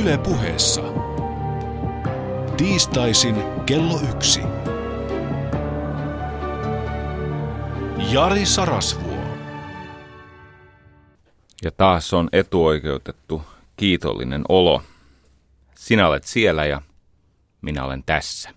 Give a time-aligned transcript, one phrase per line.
[0.00, 0.82] Yle puheessa.
[2.56, 3.36] Tiistaisin
[3.66, 4.40] kello yksi.
[8.12, 9.18] Jari Sarasvuo.
[11.62, 13.42] Ja taas on etuoikeutettu
[13.76, 14.82] kiitollinen olo.
[15.76, 16.82] Sinä olet siellä ja
[17.62, 18.50] minä olen tässä.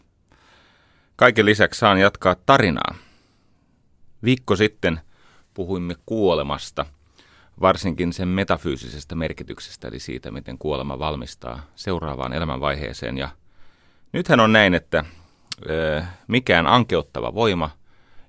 [1.16, 2.96] Kaiken lisäksi saan jatkaa tarinaa.
[4.24, 5.02] Viikko sitten
[5.54, 6.86] puhuimme kuolemasta,
[7.62, 13.18] varsinkin sen metafyysisestä merkityksestä, eli siitä, miten kuolema valmistaa seuraavaan elämänvaiheeseen.
[13.18, 13.30] Ja
[14.14, 15.06] nythän on näin, että
[15.70, 17.70] ö, mikään ankeuttava voima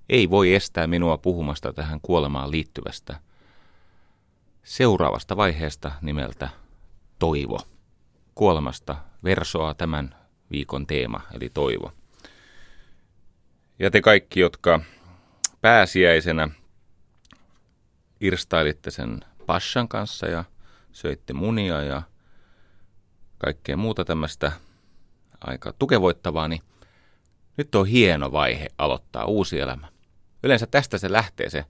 [0.09, 3.17] ei voi estää minua puhumasta tähän kuolemaan liittyvästä
[4.63, 6.49] seuraavasta vaiheesta nimeltä
[7.19, 7.59] toivo.
[8.35, 10.15] Kuolemasta versoa tämän
[10.51, 11.93] viikon teema, eli toivo.
[13.79, 14.81] Ja te kaikki, jotka
[15.61, 16.49] pääsiäisenä
[18.23, 20.45] irstailitte sen passan kanssa ja
[20.93, 22.03] söitte munia ja
[23.39, 24.53] kaikkea muuta tämmöistä
[25.41, 26.63] aika tukevoittavaa, niin
[27.57, 29.89] nyt on hieno vaihe aloittaa uusi elämä.
[30.43, 31.65] Yleensä tästä se lähtee se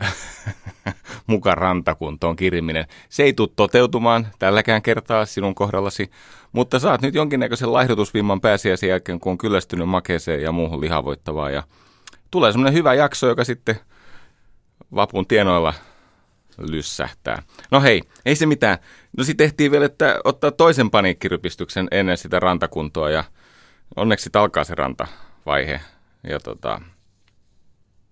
[1.26, 2.86] muka rantakuntoon kiriminen.
[3.08, 6.10] Se ei tule toteutumaan tälläkään kertaa sinun kohdallasi,
[6.52, 11.50] mutta saat nyt jonkinnäköisen laihdutusvimman pääsiäisen jälkeen, kun on kyllästynyt makeeseen ja muuhun lihavoittavaa.
[11.50, 11.62] Ja
[12.30, 13.80] tulee semmoinen hyvä jakso, joka sitten
[14.94, 15.74] vapun tienoilla
[16.58, 17.42] lyssähtää.
[17.70, 18.78] No hei, ei se mitään.
[19.18, 23.24] No sitten tehtiin vielä, että ottaa toisen paniikkirypistyksen ennen sitä rantakuntoa ja
[23.96, 25.80] onneksi alkaa se rantavaihe.
[26.28, 26.80] Ja tota,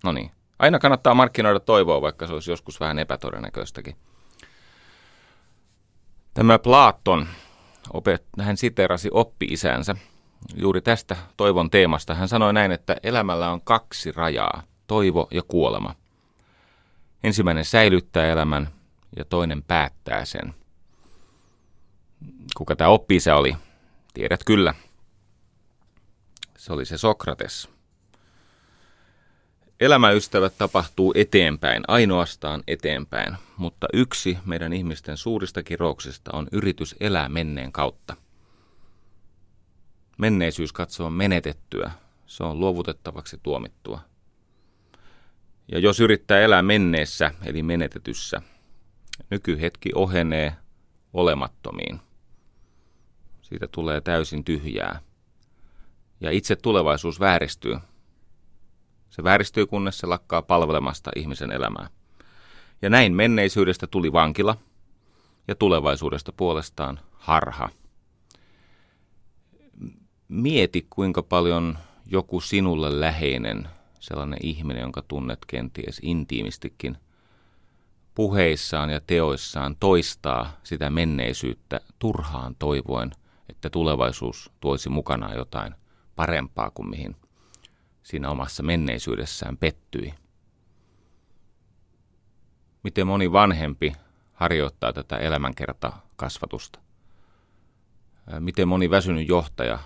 [0.03, 0.31] no niin.
[0.59, 3.95] Aina kannattaa markkinoida toivoa, vaikka se olisi joskus vähän epätodennäköistäkin.
[6.33, 7.27] Tämä Platon,
[7.93, 9.95] opet, hän siterasi oppi-isänsä
[10.55, 12.15] juuri tästä toivon teemasta.
[12.15, 15.95] Hän sanoi näin, että elämällä on kaksi rajaa, toivo ja kuolema.
[17.23, 18.69] Ensimmäinen säilyttää elämän
[19.17, 20.53] ja toinen päättää sen.
[22.57, 23.57] Kuka tämä oppi oli?
[24.13, 24.73] Tiedät kyllä.
[26.57, 27.69] Se oli se Sokrates.
[29.79, 37.71] Elämäystävät tapahtuu eteenpäin, ainoastaan eteenpäin, mutta yksi meidän ihmisten suurista kirouksista on yritys elää menneen
[37.71, 38.15] kautta.
[40.17, 41.91] Menneisyys katsoo menetettyä,
[42.25, 44.10] se on luovutettavaksi tuomittua.
[45.71, 48.41] Ja jos yrittää elää menneessä, eli menetetyssä,
[49.29, 50.55] nykyhetki ohenee
[51.13, 51.99] olemattomiin.
[53.41, 55.01] Siitä tulee täysin tyhjää.
[56.21, 57.77] Ja itse tulevaisuus vääristyy–
[59.11, 61.89] se vääristyy, kunnes se lakkaa palvelemasta ihmisen elämää.
[62.81, 64.55] Ja näin menneisyydestä tuli vankila
[65.47, 67.69] ja tulevaisuudesta puolestaan harha.
[70.27, 73.67] Mieti, kuinka paljon joku sinulle läheinen,
[74.01, 76.97] sellainen ihminen, jonka tunnet kenties intiimistikin,
[78.15, 83.11] puheissaan ja teoissaan toistaa sitä menneisyyttä turhaan toivoen,
[83.49, 85.75] että tulevaisuus tuoisi mukanaan jotain
[86.15, 87.15] parempaa kuin mihin
[88.03, 90.13] siinä omassa menneisyydessään pettyi.
[92.83, 93.93] Miten moni vanhempi
[94.33, 96.79] harjoittaa tätä elämänkertakasvatusta?
[98.39, 99.79] Miten moni väsynyt johtaja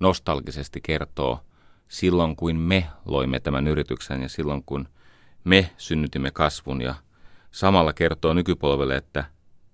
[0.00, 1.40] nostalgisesti kertoo
[1.88, 4.88] silloin, kuin me loimme tämän yrityksen ja silloin, kun
[5.44, 6.94] me synnytimme kasvun ja
[7.50, 9.24] samalla kertoo nykypolvelle, että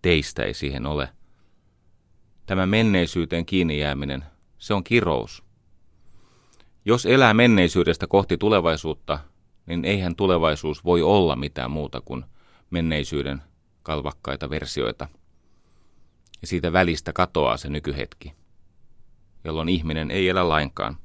[0.03, 1.09] teistä ei siihen ole.
[2.47, 4.25] Tämä menneisyyteen kiinni jääminen,
[4.59, 5.45] se on kirous.
[6.85, 9.19] Jos elää menneisyydestä kohti tulevaisuutta,
[9.67, 12.25] niin eihän tulevaisuus voi olla mitään muuta kuin
[12.71, 13.43] menneisyyden
[13.83, 15.09] kalvakkaita versioita.
[16.41, 18.33] Ja siitä välistä katoaa se nykyhetki,
[19.45, 20.97] jolloin ihminen ei elä lainkaan.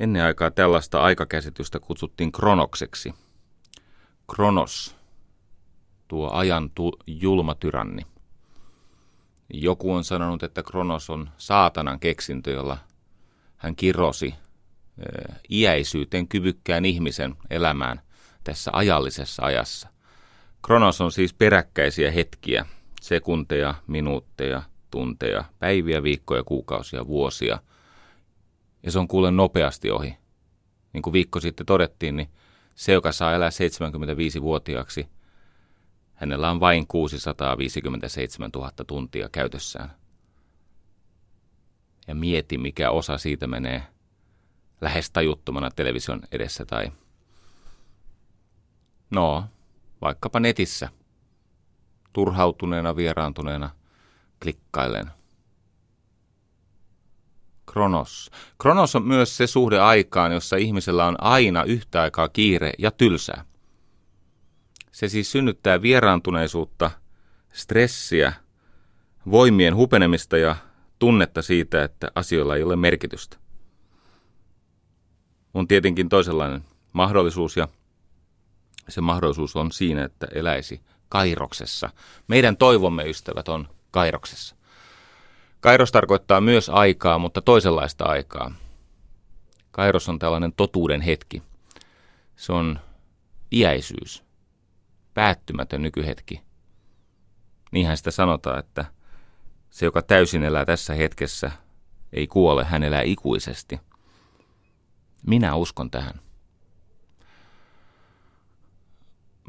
[0.00, 3.14] Ennen aikaa tällaista aikakäsitystä kutsuttiin kronokseksi.
[4.34, 4.96] Kronos,
[6.08, 8.02] tuo ajan tu- julma tyranni.
[9.52, 12.78] Joku on sanonut, että Kronos on saatanan keksintö, jolla
[13.56, 14.34] hän kirosi
[15.50, 18.00] iäisyyteen kyvykkään ihmisen elämään
[18.44, 19.88] tässä ajallisessa ajassa.
[20.66, 22.66] Kronos on siis peräkkäisiä hetkiä,
[23.00, 27.58] sekunteja, minuutteja, tunteja, päiviä, viikkoja, kuukausia, vuosia.
[28.82, 30.16] Ja se on kuulen nopeasti ohi.
[30.92, 32.28] Niin kuin viikko sitten todettiin, niin
[32.74, 35.08] se, joka saa elää 75-vuotiaaksi,
[36.14, 39.90] hänellä on vain 657 000 tuntia käytössään
[42.06, 43.82] ja mieti, mikä osa siitä menee
[44.80, 46.92] lähes tajuttomana television edessä tai
[49.10, 49.44] no,
[50.00, 50.88] vaikkapa netissä,
[52.12, 53.70] turhautuneena, vieraantuneena,
[54.42, 55.10] klikkaillen.
[57.76, 58.30] Kronos.
[58.58, 63.44] Kronos on myös se suhde aikaan, jossa ihmisellä on aina yhtä aikaa kiire ja tylsää.
[64.92, 66.90] Se siis synnyttää vieraantuneisuutta,
[67.52, 68.32] stressiä,
[69.30, 70.56] voimien hupenemista ja
[70.98, 73.36] tunnetta siitä, että asioilla ei ole merkitystä.
[75.54, 77.68] On tietenkin toisenlainen mahdollisuus ja
[78.88, 81.90] se mahdollisuus on siinä, että eläisi Kairoksessa.
[82.28, 84.55] Meidän toivomme, ystävät, on Kairoksessa.
[85.60, 88.52] Kairos tarkoittaa myös aikaa, mutta toisenlaista aikaa.
[89.70, 91.42] Kairos on tällainen totuuden hetki.
[92.36, 92.78] Se on
[93.52, 94.24] iäisyys,
[95.14, 96.40] päättymätön nykyhetki.
[97.72, 98.84] Niinhän sitä sanotaan, että
[99.70, 101.50] se, joka täysin elää tässä hetkessä,
[102.12, 103.80] ei kuole, hän elää ikuisesti.
[105.26, 106.20] Minä uskon tähän.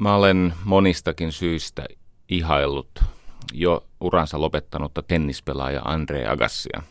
[0.00, 1.86] Mä olen monistakin syistä
[2.28, 3.04] ihaillut
[3.52, 6.82] jo uransa lopettanutta tennispelaaja Andre Agassia.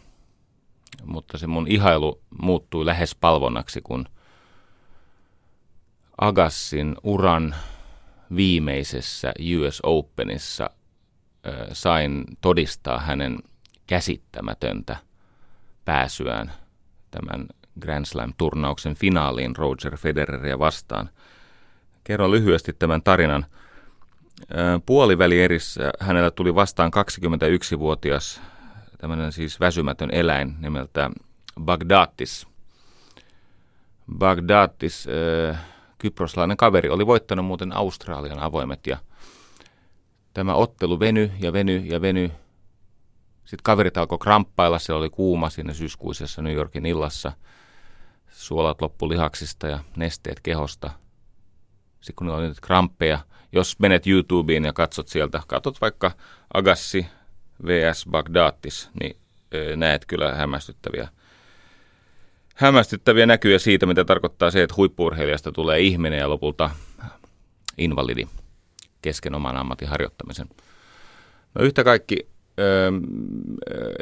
[1.05, 4.05] Mutta se mun ihailu muuttui lähes palvonnaksi, kun
[6.21, 7.55] Agassin uran
[8.35, 10.69] viimeisessä US Openissa
[11.73, 13.37] sain todistaa hänen
[13.87, 14.97] käsittämätöntä
[15.85, 16.51] pääsyään
[17.11, 17.47] tämän
[17.79, 21.09] Grand Slam-turnauksen finaaliin Roger Federeria vastaan.
[22.03, 23.45] Kerron lyhyesti tämän tarinan.
[24.85, 28.41] Puolivälierissä hänellä tuli vastaan 21-vuotias
[28.97, 31.09] tämmöinen siis väsymätön eläin nimeltä
[31.61, 32.47] Bagdatis.
[34.17, 35.07] Bagdatis,
[35.97, 38.97] kyproslainen kaveri, oli voittanut muuten Australian avoimet ja
[40.33, 42.31] tämä ottelu veny ja veny ja veny.
[43.37, 47.31] Sitten kaverit alkoi kramppailla, se oli kuuma siinä syyskuisessa New Yorkin illassa.
[48.29, 50.89] Suolat loppu lihaksista ja nesteet kehosta.
[52.01, 53.19] Sitten kun oli nyt kramppeja,
[53.51, 56.11] jos menet YouTubeen ja katsot sieltä, katsot vaikka
[56.53, 57.05] Agassi
[57.65, 58.05] vs.
[58.11, 59.17] Bagdatis, niin
[59.75, 61.07] näet kyllä hämmästyttäviä,
[62.55, 66.69] hämmästyttäviä näkyjä siitä, mitä tarkoittaa se, että huippuurheilijasta tulee ihminen ja lopulta
[67.77, 68.27] invalidi
[69.01, 70.47] kesken oman ammatin harjoittamisen.
[71.55, 72.27] No yhtä kaikki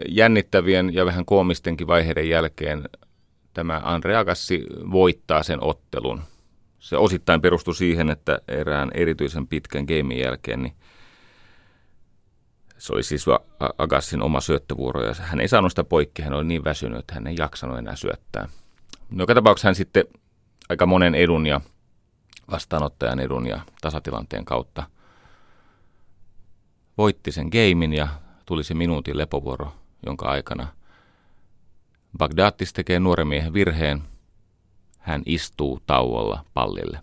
[0.08, 2.90] jännittävien ja vähän koomistenkin vaiheiden jälkeen
[3.54, 6.22] tämä Andre Agassi voittaa sen ottelun.
[6.86, 10.76] Se osittain perustui siihen, että erään erityisen pitkän gamein jälkeen niin
[12.78, 13.26] se oli siis
[13.78, 17.28] Agassin oma syöttövuoro ja hän ei saanut sitä poikki, hän oli niin väsynyt, että hän
[17.28, 18.48] ei jaksanut enää syöttää.
[19.10, 20.06] No, joka tapauksessa hän sitten
[20.70, 21.62] aika monen edun ja
[22.52, 24.84] vastaanottajan edun ja tasatilanteen kautta
[26.98, 28.08] voitti sen geimin ja
[28.46, 29.74] tuli se minuutin lepovuoro,
[30.06, 30.68] jonka aikana
[32.18, 34.15] Bagdatis tekee nuoren miehen virheen.
[35.06, 37.00] Hän istuu tauolla pallille.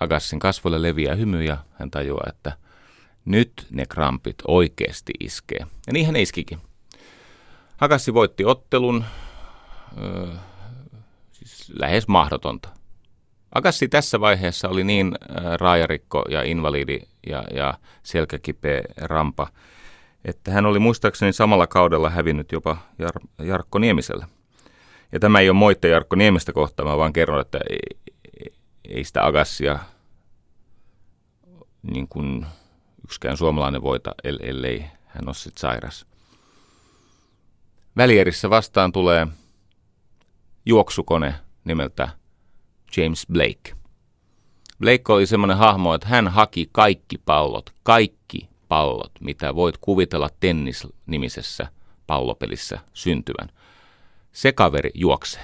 [0.00, 2.52] Agassin kasvoille leviää hymy ja hän tajuaa, että
[3.24, 5.66] nyt ne krampit oikeasti iskee.
[5.86, 6.58] Ja niin hän iskikin.
[7.80, 9.04] Agassi voitti ottelun,
[10.02, 10.26] öö,
[11.32, 12.68] siis lähes mahdotonta.
[13.54, 15.14] Agassi tässä vaiheessa oli niin
[15.60, 19.48] raajarikko ja invalidi ja, ja selkäkipeä rampa,
[20.24, 24.26] että hän oli muistaakseni samalla kaudella hävinnyt jopa Jar- Jarkko Niemiselle.
[25.16, 28.14] Ja tämä ei ole moitte Jarkko Niemistä kohtaan, mä vaan kerron, että ei,
[28.88, 29.78] ei sitä Agassia
[31.82, 32.46] niin kuin
[33.04, 36.06] yksikään suomalainen voita, ellei hän ole sitten sairas.
[37.96, 39.26] Välierissä vastaan tulee
[40.66, 41.34] juoksukone
[41.64, 42.08] nimeltä
[42.96, 43.74] James Blake.
[44.78, 51.66] Blake oli semmoinen hahmo, että hän haki kaikki pallot, kaikki pallot, mitä voit kuvitella tennis-nimisessä
[52.06, 53.55] pallopelissä syntyvän.
[54.36, 55.42] Se kaveri juoksee.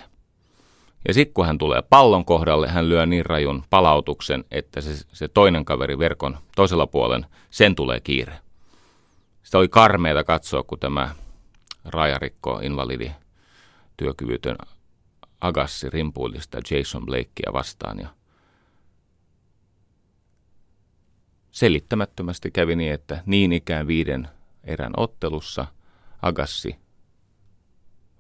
[1.09, 5.29] Ja sitten kun hän tulee pallon kohdalle, hän lyö niin rajun palautuksen, että se, se
[5.29, 8.39] toinen kaveri verkon toisella puolen, sen tulee kiire.
[9.43, 11.15] Sitä oli karmeita katsoa, kun tämä
[11.85, 13.11] rajarikko, invalidi,
[13.97, 14.57] työkyvytön
[15.41, 17.99] Agassi rimpuilista Jason Blakea vastaan.
[17.99, 18.09] Ja
[21.51, 24.29] selittämättömästi kävi niin, että niin ikään viiden
[24.65, 25.67] erän ottelussa
[26.23, 26.82] Agassi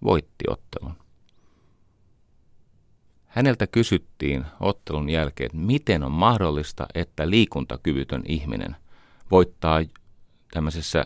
[0.05, 0.95] voitti ottelun.
[3.27, 8.77] Häneltä kysyttiin ottelun jälkeen, että miten on mahdollista, että liikuntakyvytön ihminen
[9.31, 9.81] voittaa
[10.53, 11.05] tämmöisessä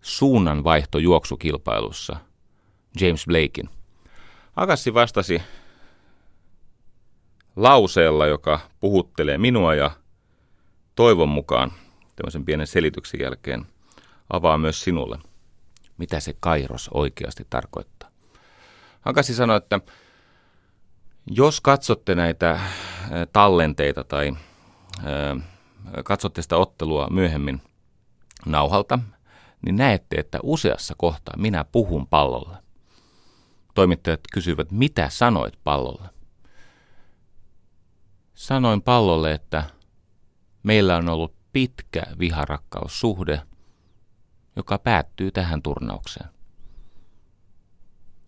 [0.00, 2.16] suunnanvaihtojuoksukilpailussa
[3.00, 3.68] James Blakein.
[4.56, 5.42] Agassi vastasi
[7.56, 9.90] lauseella, joka puhuttelee minua ja
[10.94, 11.72] toivon mukaan
[12.16, 13.66] tämmöisen pienen selityksen jälkeen
[14.30, 15.18] avaa myös sinulle,
[15.98, 17.93] mitä se kairos oikeasti tarkoittaa.
[19.04, 19.80] Agassi sanoi, että
[21.30, 22.60] jos katsotte näitä
[23.32, 24.36] tallenteita tai
[26.04, 27.62] katsotte sitä ottelua myöhemmin
[28.46, 28.98] nauhalta,
[29.66, 32.56] niin näette, että useassa kohtaa minä puhun pallolle.
[33.74, 36.08] Toimittajat kysyvät, mitä sanoit pallolle?
[38.34, 39.64] Sanoin pallolle, että
[40.62, 43.42] meillä on ollut pitkä viharakkaussuhde
[44.56, 46.33] joka päättyy tähän turnaukseen.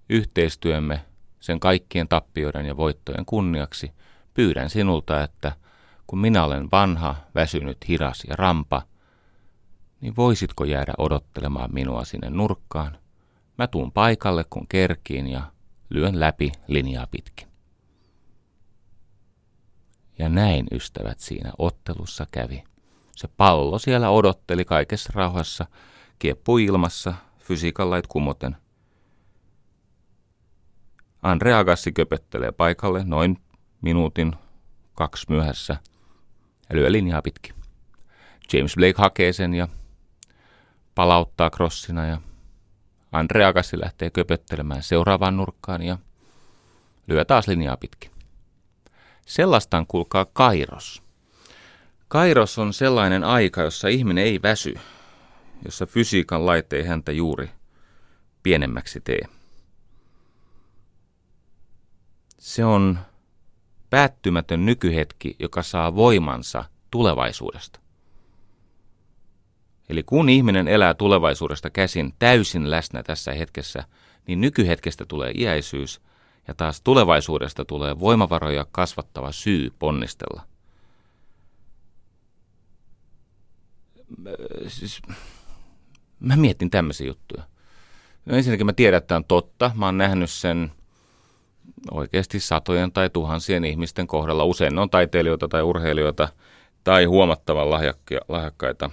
[0.09, 1.05] Yhteistyömme
[1.41, 3.93] sen kaikkien tappioiden ja voittojen kunniaksi
[4.35, 5.53] pyydän sinulta, että
[6.07, 8.83] kun minä olen vanha, väsynyt, hiras ja rampa,
[10.01, 12.99] niin voisitko jäädä odottelemaan minua sinne nurkkaan?
[13.59, 15.43] Mä tuun paikalle, kun kerkiin ja
[15.89, 17.49] lyön läpi linjaa pitkin.
[20.19, 22.65] Ja näin ystävät siinä ottelussa kävi.
[23.17, 25.67] Se pallo siellä odotteli kaikessa rauhassa,
[26.19, 28.57] kieppui ilmassa, fysiikan lait kumoten.
[31.23, 33.39] Andre Agassi köpöttelee paikalle noin
[33.83, 34.33] minuutin
[34.95, 35.77] kaksi myöhässä
[36.69, 37.55] ja lyö linjaa pitkin.
[38.53, 39.69] James Blake hakee sen ja
[40.95, 42.21] palauttaa crossina ja
[43.13, 45.99] Andre Agassi lähtee köpöttelemään seuraavaan nurkkaan ja
[47.07, 48.11] lyö taas linjaa pitkin.
[49.27, 51.03] Sellastaan kuulkaa kairos.
[52.09, 54.75] Kairos on sellainen aika, jossa ihminen ei väsy,
[55.65, 57.51] jossa fysiikan laite ei häntä juuri
[58.43, 59.36] pienemmäksi tee.
[62.47, 62.99] Se on
[63.91, 67.81] päättymätön nykyhetki, joka saa voimansa tulevaisuudesta.
[69.89, 73.85] Eli kun ihminen elää tulevaisuudesta käsin täysin läsnä tässä hetkessä,
[74.27, 76.01] niin nykyhetkestä tulee iäisyys
[76.49, 80.43] ja taas tulevaisuudesta tulee voimavaroja kasvattava syy ponnistella.
[84.67, 85.03] Siis,
[86.21, 87.43] mä mietin tämmöisiä juttuja.
[88.27, 89.71] No ensinnäkin mä tiedän, että tämä on totta.
[89.75, 90.73] Mä oon nähnyt sen
[91.91, 94.45] oikeasti satojen tai tuhansien ihmisten kohdalla.
[94.45, 96.29] Usein ne on taiteilijoita tai urheilijoita
[96.85, 97.71] tai huomattavan
[98.29, 98.91] lahjakkaita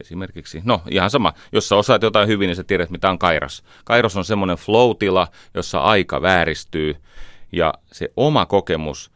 [0.00, 3.62] esimerkiksi, no ihan sama, jos sä osaat jotain hyvin, niin sä tiedät, mitä on kairas.
[3.84, 6.96] Kairos on semmoinen flow-tila, jossa aika vääristyy
[7.52, 9.10] ja se oma kokemus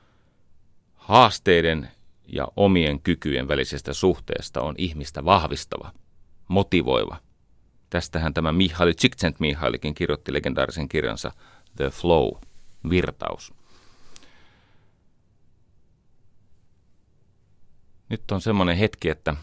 [0.94, 1.88] haasteiden
[2.26, 5.92] ja omien kykyjen välisestä suhteesta on ihmistä vahvistava,
[6.48, 7.16] motivoiva.
[7.90, 11.32] Tästähän tämä Mihaly Csikszentmihalyikin kirjoitti legendaarisen kirjansa
[11.76, 12.32] The Flow,
[12.90, 13.54] virtaus.
[18.08, 19.36] Nyt on semmoinen hetki, että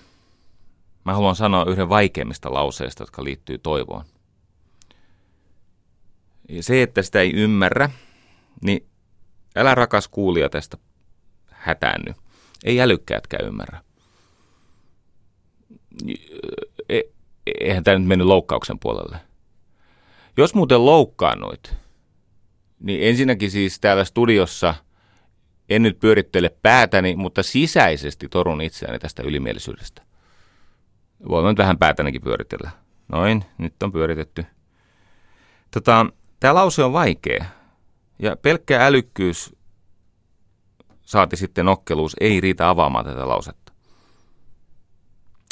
[1.09, 4.05] Mä haluan sanoa yhden vaikeimmista lauseista, jotka liittyy toivoon.
[6.49, 7.89] Ja se, että sitä ei ymmärrä,
[8.61, 8.87] niin
[9.55, 10.77] älä rakas kuulija tästä
[11.51, 12.13] hätäänny.
[12.63, 13.81] Ei älykkäätkään ymmärrä.
[16.89, 17.01] E,
[17.61, 19.19] eihän tämä nyt mennyt loukkauksen puolelle.
[20.37, 21.75] Jos muuten loukkaannuit,
[22.79, 24.75] niin ensinnäkin siis täällä studiossa
[25.69, 30.01] en nyt pyörittele päätäni, mutta sisäisesti torun itseäni tästä ylimielisyydestä.
[31.29, 32.71] Voimme nyt vähän päätänikin pyöritellä.
[33.07, 34.45] Noin, nyt on pyöritetty.
[35.71, 36.05] Tota,
[36.39, 37.45] Tämä lause on vaikea.
[38.19, 39.55] Ja pelkkä älykkyys,
[41.01, 43.73] saati sitten nokkeluus, ei riitä avaamaan tätä lausetta.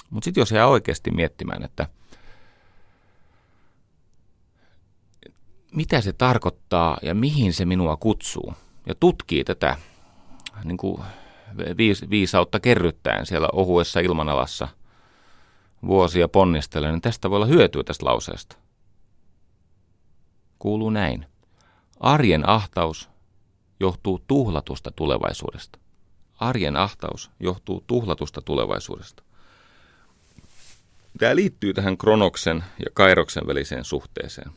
[0.09, 1.87] Mutta sitten jos jää oikeasti miettimään, että
[5.71, 8.53] mitä se tarkoittaa ja mihin se minua kutsuu,
[8.85, 9.75] ja tutkii tätä
[10.63, 11.01] niin kuin
[12.09, 14.67] viisautta kerryttäen siellä ohuessa ilmanalassa–
[15.87, 18.55] vuosia ponnistelen, niin tästä voi olla hyötyä tästä lauseesta.
[20.59, 21.25] Kuuluu näin.
[21.99, 23.09] Arjen ahtaus
[23.79, 25.79] johtuu tuhlatusta tulevaisuudesta.
[26.39, 29.23] Arjen ahtaus johtuu tuhlatusta tulevaisuudesta.
[31.19, 34.51] Tämä liittyy tähän Kronoksen ja Kairoksen väliseen suhteeseen.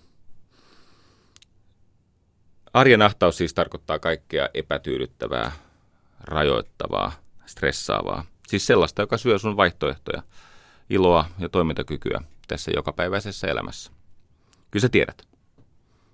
[2.72, 5.52] Arjen ahtaus siis tarkoittaa kaikkea epätyydyttävää,
[6.20, 7.12] rajoittavaa,
[7.46, 8.24] stressaavaa.
[8.48, 10.22] Siis sellaista, joka syö sun vaihtoehtoja–
[10.90, 13.92] iloa ja toimintakykyä tässä jokapäiväisessä elämässä.
[14.70, 15.28] Kyllä sä tiedät.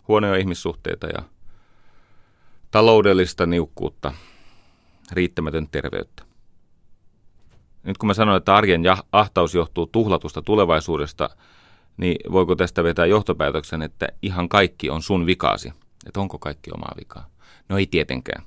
[0.08, 1.22] Huonoja ihmissuhteita ja
[2.70, 4.12] taloudellista niukkuutta,
[5.12, 6.22] riittämätön terveyttä.
[7.82, 8.82] Nyt kun mä sanon, että arjen
[9.12, 11.30] ahtaus johtuu tuhlatusta tulevaisuudesta,
[11.96, 15.72] niin voiko tästä vetää johtopäätöksen, että ihan kaikki on sun vikaasi?
[16.06, 17.30] Että onko kaikki omaa vikaa?
[17.68, 18.42] No ei tietenkään.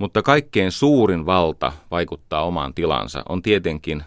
[0.00, 4.04] Mutta kaikkein suurin valta vaikuttaa omaan tilansa on tietenkin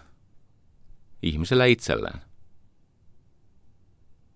[1.22, 2.20] ihmisellä itsellään.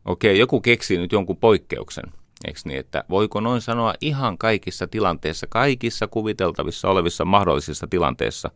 [0.04, 2.04] Okei, joku keksii nyt jonkun poikkeuksen,
[2.46, 8.50] eikö niin, että voiko noin sanoa ihan kaikissa tilanteissa, kaikissa kuviteltavissa olevissa mahdollisissa tilanteissa,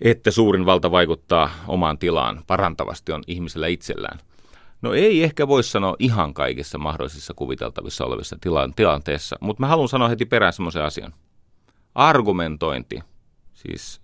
[0.00, 4.18] että suurin valta vaikuttaa omaan tilaan parantavasti on ihmisellä itsellään.
[4.84, 9.88] No ei ehkä voi sanoa ihan kaikissa mahdollisissa kuviteltavissa olevissa tila- tilanteissa, mutta mä haluan
[9.88, 11.14] sanoa heti perään semmoisen asian.
[11.94, 13.00] Argumentointi,
[13.54, 14.00] siis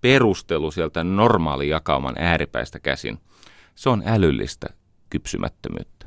[0.00, 3.18] perustelu sieltä normaali jakauman ääripäistä käsin,
[3.74, 4.66] se on älyllistä
[5.10, 6.06] kypsymättömyyttä.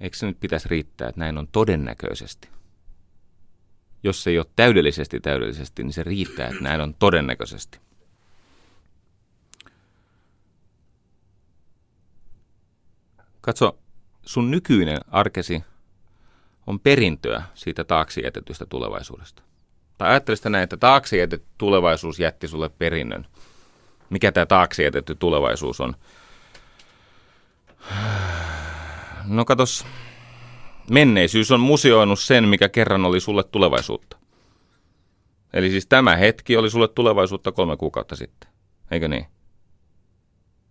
[0.00, 2.48] Eikö se nyt pitäisi riittää, että näin on todennäköisesti?
[4.02, 7.80] Jos se ei ole täydellisesti täydellisesti, niin se riittää, että näin on todennäköisesti.
[13.40, 13.78] Katso,
[14.22, 15.62] sun nykyinen arkesi
[16.66, 19.42] on perintöä siitä taakse jätetystä tulevaisuudesta.
[19.98, 23.26] Tai ajattelisit näin, että taakse jätetty tulevaisuus jätti sulle perinnön.
[24.10, 25.96] Mikä tämä taakse jätetty tulevaisuus on?
[29.24, 29.86] No katos,
[30.90, 34.16] menneisyys on museoinut sen, mikä kerran oli sulle tulevaisuutta.
[35.52, 38.50] Eli siis tämä hetki oli sulle tulevaisuutta kolme kuukautta sitten.
[38.90, 39.26] Eikö niin?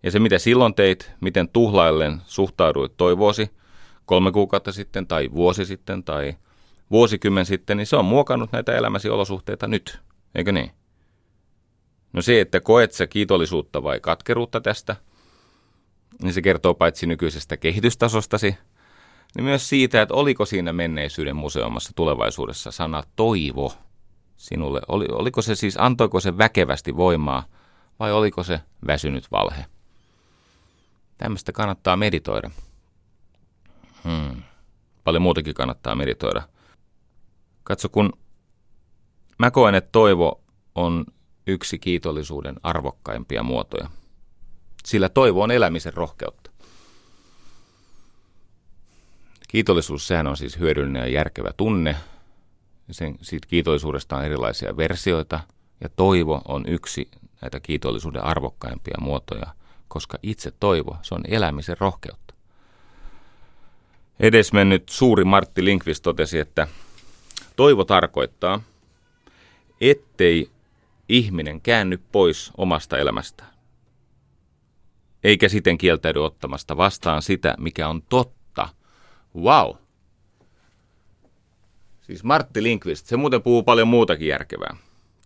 [0.02, 3.50] Ja se, mitä silloin teit, miten tuhlaillen suhtauduit toivoosi
[4.06, 6.36] kolme kuukautta sitten tai vuosi sitten tai
[6.90, 10.00] vuosikymmen sitten, niin se on muokannut näitä elämäsi olosuhteita nyt.
[10.34, 10.70] Eikö niin?
[12.12, 14.96] No se, että koet sä kiitollisuutta vai katkeruutta tästä,
[16.22, 18.56] niin se kertoo paitsi nykyisestä kehitystasostasi,
[19.36, 23.72] niin myös siitä, että oliko siinä menneisyyden museumassa tulevaisuudessa sana toivo
[24.36, 24.80] sinulle.
[24.88, 27.44] Oli, oliko se siis, antoiko se väkevästi voimaa
[27.98, 29.64] vai oliko se väsynyt valhe?
[31.20, 32.50] Tämmöistä kannattaa meditoida.
[34.04, 34.42] Hmm.
[35.04, 36.42] Paljon muutakin kannattaa meditoida.
[37.62, 38.12] Katso, kun
[39.38, 40.40] mä koen, että toivo
[40.74, 41.04] on
[41.46, 43.90] yksi kiitollisuuden arvokkaimpia muotoja.
[44.84, 46.50] Sillä toivo on elämisen rohkeutta.
[49.48, 51.96] Kiitollisuus, sehän on siis hyödyllinen ja järkevä tunne.
[52.90, 55.40] Sen, siitä kiitollisuudesta on erilaisia versioita,
[55.80, 57.10] ja toivo on yksi
[57.42, 59.54] näitä kiitollisuuden arvokkaimpia muotoja,
[59.90, 62.34] koska itse toivo, se on elämisen rohkeutta.
[64.20, 66.68] Edesmennyt suuri Martti Linkvist totesi, että
[67.56, 68.60] toivo tarkoittaa,
[69.80, 70.50] ettei
[71.08, 73.50] ihminen käänny pois omasta elämästään,
[75.24, 78.68] eikä siten kieltäydy ottamasta vastaan sitä, mikä on totta.
[79.36, 79.76] Wow!
[82.00, 84.76] Siis Martti Linkvist, se muuten puhuu paljon muutakin järkevää.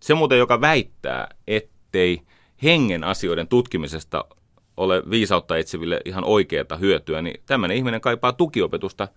[0.00, 2.22] Se muuten, joka väittää, ettei
[2.62, 4.24] hengen asioiden tutkimisesta
[4.76, 9.08] ole viisautta etsiville ihan oikeata hyötyä, niin tämmöinen ihminen kaipaa tukiopetusta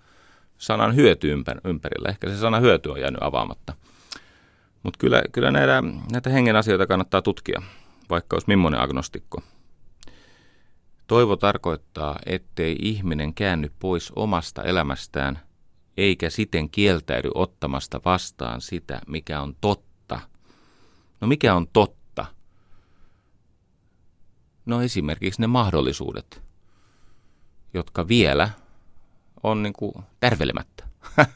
[0.58, 1.32] sanan hyöty
[1.64, 2.10] ympärillä.
[2.10, 3.74] Ehkä se sana hyöty on jäänyt avaamatta.
[4.84, 7.62] Mutta kyllä, kyllä näitä, näitä hengen asioita kannattaa tutkia,
[8.10, 9.42] vaikka olisi millainen agnostikko.
[11.08, 15.40] Toivo tarkoittaa, ettei ihminen käänny pois omasta elämästään,
[15.98, 20.20] eikä siten kieltäydy ottamasta vastaan sitä, mikä on totta.
[21.22, 21.97] No mikä on totta?
[24.68, 26.42] No esimerkiksi ne mahdollisuudet,
[27.74, 28.50] jotka vielä
[29.44, 30.84] on niin kuin tärvelemättä.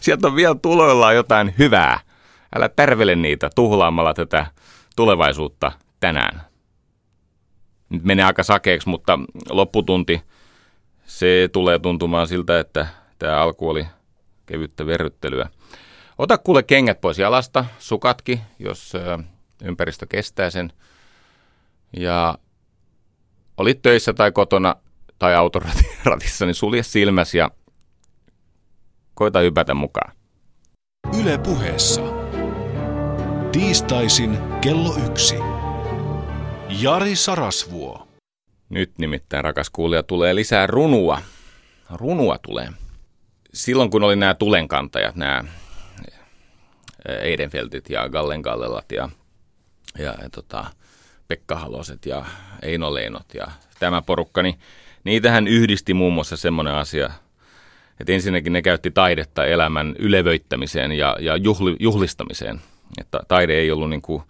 [0.00, 2.00] Sieltä on vielä tuloillaan jotain hyvää.
[2.56, 4.46] Älä tärvele niitä tuhlaamalla tätä
[4.96, 6.40] tulevaisuutta tänään.
[7.88, 9.18] Nyt menee aika sakeeksi, mutta
[9.50, 10.22] lopputunti
[11.06, 12.86] se tulee tuntumaan siltä, että
[13.18, 13.86] tämä alku oli
[14.46, 15.50] kevyttä verryttelyä.
[16.18, 18.92] Ota kuule kengät pois jalasta, sukatki, jos
[19.64, 20.72] ympäristö kestää sen.
[21.96, 22.38] Ja
[23.56, 24.76] olit töissä tai kotona
[25.18, 27.50] tai autoratissa, niin sulje silmäsi ja
[29.14, 30.12] koita hypätä mukaan.
[31.20, 32.00] Yle puheessa.
[33.52, 35.36] Tiistaisin kello yksi.
[36.80, 38.08] Jari Sarasvuo.
[38.68, 41.22] Nyt nimittäin, rakas kuulija, tulee lisää runua.
[41.90, 42.68] Runua tulee.
[43.54, 45.44] Silloin kun oli nämä tulenkantajat, nämä
[47.08, 49.08] Eidenfeltit ja Gallengallelat ja,
[49.98, 50.66] ja, ja tota,
[51.28, 52.24] Pekka Haloset ja
[52.62, 53.46] Eino Leinot ja
[53.78, 54.58] tämä porukka, niin
[55.04, 57.10] niitähän yhdisti muun muassa semmoinen asia,
[58.00, 62.60] että ensinnäkin ne käytti taidetta elämän ylevöittämiseen ja, ja juhli, juhlistamiseen.
[63.00, 64.22] Että taide ei ollut niin kuin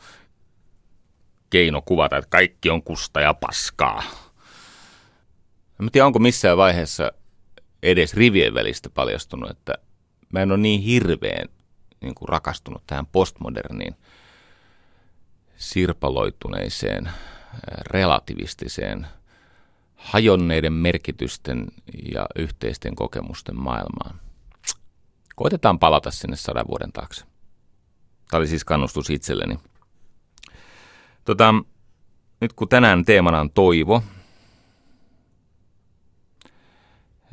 [1.51, 4.03] keino kuvata, että kaikki on kusta ja paskaa.
[5.81, 7.13] En tiedä, onko missään vaiheessa
[7.83, 9.75] edes rivien välistä paljastunut, että
[10.33, 11.49] mä en ole niin hirveän
[12.01, 13.95] niin kuin rakastunut tähän postmoderniin,
[15.59, 17.11] sirpaloituneiseen,
[17.93, 19.07] relativistiseen–
[19.99, 21.67] hajonneiden merkitysten
[22.13, 24.21] ja yhteisten kokemusten maailmaan.
[25.37, 27.25] Koitetaan palata sinne sadan vuoden taakse.
[28.31, 29.59] Tämä oli siis kannustus itselleni.
[31.25, 31.55] Tota,
[32.41, 34.03] nyt kun tänään teemana on toivo,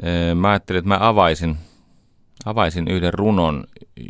[0.04, 1.58] eh, mä ajattelin, että mä avaisin,
[2.46, 3.64] avaisin yhden runon,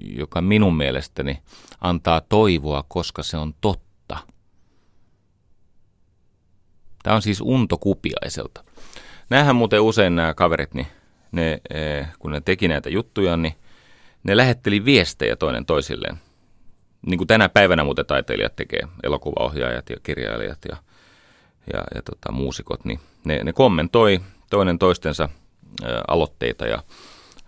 [0.04, 1.42] joka minun mielestäni
[1.82, 3.85] antaa toivoa, koska se on totta
[7.06, 8.64] Tämä on siis Unto Kupiaiselta.
[9.30, 10.88] Nämähän muuten usein nämä kaverit, niin
[11.32, 13.54] ne, eh, kun ne teki näitä juttuja, niin
[14.24, 16.18] ne lähetteli viestejä toinen toisilleen.
[17.06, 20.78] Niin kuin tänä päivänä muuten taiteilijat tekee, elokuvaohjaajat ja kirjailijat ja,
[21.74, 25.30] ja, ja tota, muusikot, niin ne, ne kommentoi toinen toistensa
[25.84, 26.84] eh, aloitteita ja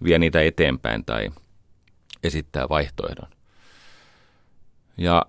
[0.03, 1.29] vie niitä eteenpäin tai
[2.23, 3.29] esittää vaihtoehdon.
[4.97, 5.25] Ja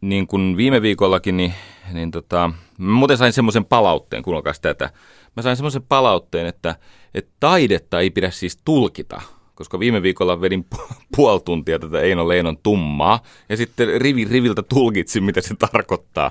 [0.00, 1.54] niin kuin viime viikollakin, niin
[1.92, 2.50] niin tota,
[2.82, 4.90] mä muuten sain semmoisen palautteen, kuunnelkaa tätä.
[5.36, 6.76] Mä sain semmoisen palautteen, että,
[7.14, 9.22] että taidetta ei pidä siis tulkita,
[9.54, 14.62] koska viime viikolla vedin pu- puoli tuntia tätä Eino Leinon tummaa, ja sitten rivi riviltä
[14.62, 16.30] tulkitsin, mitä se tarkoittaa.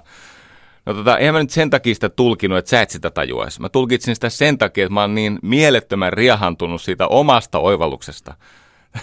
[0.86, 3.62] No tota, eihän mä nyt sen takia sitä tulkinut, että sä et sitä tajuaisi.
[3.62, 8.34] Mä tulkitsin sitä sen takia, että mä oon niin mielettömän riahantunut siitä omasta oivalluksesta.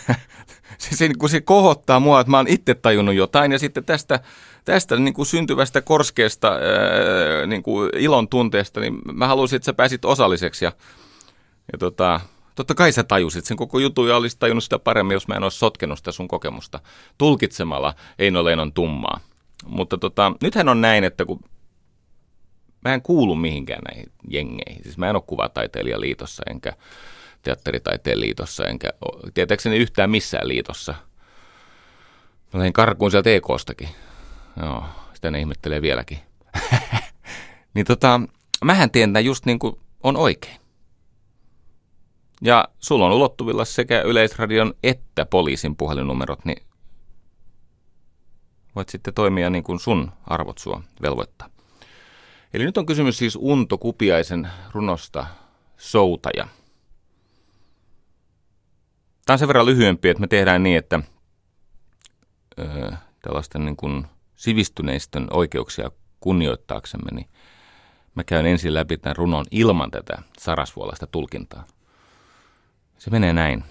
[0.78, 4.20] se, se, kun se kohottaa mua, että mä oon itse tajunnut jotain, ja sitten tästä,
[4.72, 6.52] tästä niin kuin syntyvästä korskeesta
[7.46, 10.64] niin kuin ilon tunteesta, niin mä haluaisin, että sä pääsit osalliseksi.
[10.64, 10.72] Ja,
[11.72, 12.20] ja tota,
[12.54, 15.42] totta kai sä tajusit sen koko jutun ja olisit tajunnut sitä paremmin, jos mä en
[15.42, 16.80] olisi sotkenut sitä sun kokemusta
[17.18, 19.20] tulkitsemalla Eino Leinon tummaa.
[19.66, 21.40] Mutta tota, nythän on näin, että kun
[22.84, 24.82] mä en kuulu mihinkään näihin jengeihin.
[24.82, 26.72] Siis mä en ole kuvataiteilijaliitossa enkä
[27.42, 28.92] teatteritaiteen liitossa, enkä
[29.34, 30.94] tietääkseni yhtään missään liitossa.
[32.52, 33.88] Mä lähdin karkuun sieltä EKstakin.
[34.62, 36.18] Joo, sitä ne ihmettelee vieläkin.
[37.74, 38.20] niin tota,
[38.64, 40.60] mähän tiedän just niin kuin on oikein.
[42.42, 46.62] Ja sulla on ulottuvilla sekä Yleisradion että poliisin puhelinnumerot, niin
[48.76, 51.50] voit sitten toimia niin kuin sun arvot sua velvoittaa.
[52.54, 55.26] Eli nyt on kysymys siis Unto Kupiaisen runosta
[55.76, 56.48] Soutaja.
[59.26, 61.00] Tämä on sen verran lyhyempi, että me tehdään niin, että
[62.58, 62.92] ö,
[63.22, 64.06] tällaisten niin kuin
[64.38, 67.28] sivistyneistön oikeuksia kunnioittaaksemme, niin
[68.14, 71.66] mä käyn ensin läpi tämän runon ilman tätä sarasvuolaista tulkintaa.
[72.98, 73.64] Se menee näin.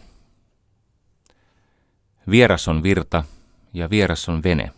[2.30, 3.24] Vieras on virta
[3.74, 4.72] ja vieras on vene.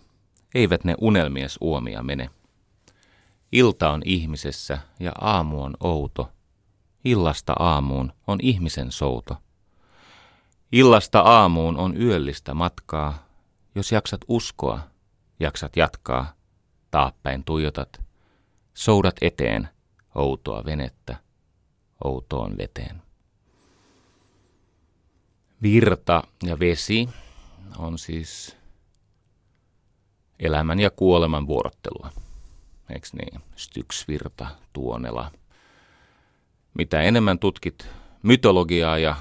[0.56, 2.30] Eivät ne unelmies uomia mene.
[3.52, 6.32] Ilta on ihmisessä ja aamu on outo.
[7.06, 9.38] Illasta aamuun on ihmisen souto.
[10.72, 13.28] Illasta aamuun on yöllistä matkaa.
[13.76, 14.80] Jos jaksat uskoa,
[15.40, 16.34] jaksat jatkaa.
[16.92, 18.02] Taappäin tuijotat.
[18.74, 19.70] Soudat eteen,
[20.16, 21.16] outoa venettä,
[22.04, 23.02] outoon veteen.
[25.62, 27.10] Virta ja vesi
[27.78, 28.58] on siis
[30.40, 32.10] elämän ja kuoleman vuorottelua
[32.90, 33.42] eikö niin?
[33.56, 35.32] Styksvirta, Tuonela.
[36.74, 37.88] Mitä enemmän tutkit
[38.24, 39.16] mytologiaa ja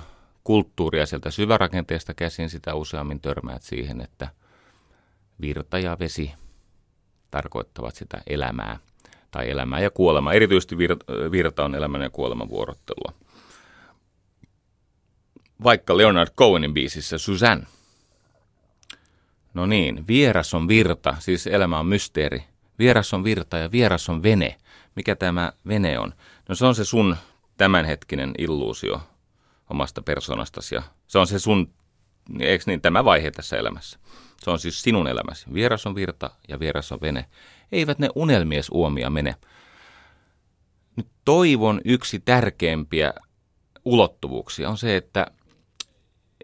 [0.45, 4.29] kulttuuria sieltä syvärakenteesta käsin, sitä useammin törmäät siihen, että
[5.41, 6.33] virta ja vesi
[7.31, 8.79] tarkoittavat sitä elämää
[9.31, 10.33] tai elämää ja kuolemaa.
[10.33, 10.79] Erityisesti
[11.33, 13.13] virta on elämän ja kuoleman vuorottelua.
[15.65, 17.67] Vaikka Leonard Cohenin biisissä Suzanne.
[19.55, 22.45] No niin, vieras on virta, siis elämä on mysteeri–
[22.79, 24.57] Vieras on virta ja vieras on vene.
[24.95, 26.15] Mikä tämä vene on?
[26.49, 27.17] No se on se sun
[27.57, 29.01] tämänhetkinen illuusio
[29.71, 31.75] omasta persoonastasi ja se on se sun,
[32.41, 33.99] eikö niin, tämä vaihe tässä elämässä.
[34.43, 35.47] Se on siis sinun elämäsi.
[35.55, 37.25] Vieras on virta ja vieras on vene.
[37.73, 39.35] Eivät ne unelmies uomia mene.
[40.97, 43.15] Nyt toivon yksi tärkeimpiä
[43.85, 45.27] ulottuvuuksia on se, että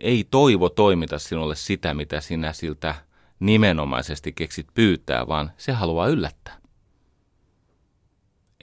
[0.01, 2.95] ei toivo toimita sinulle sitä, mitä sinä siltä
[3.41, 6.59] nimenomaisesti keksit pyytää, vaan se haluaa yllättää.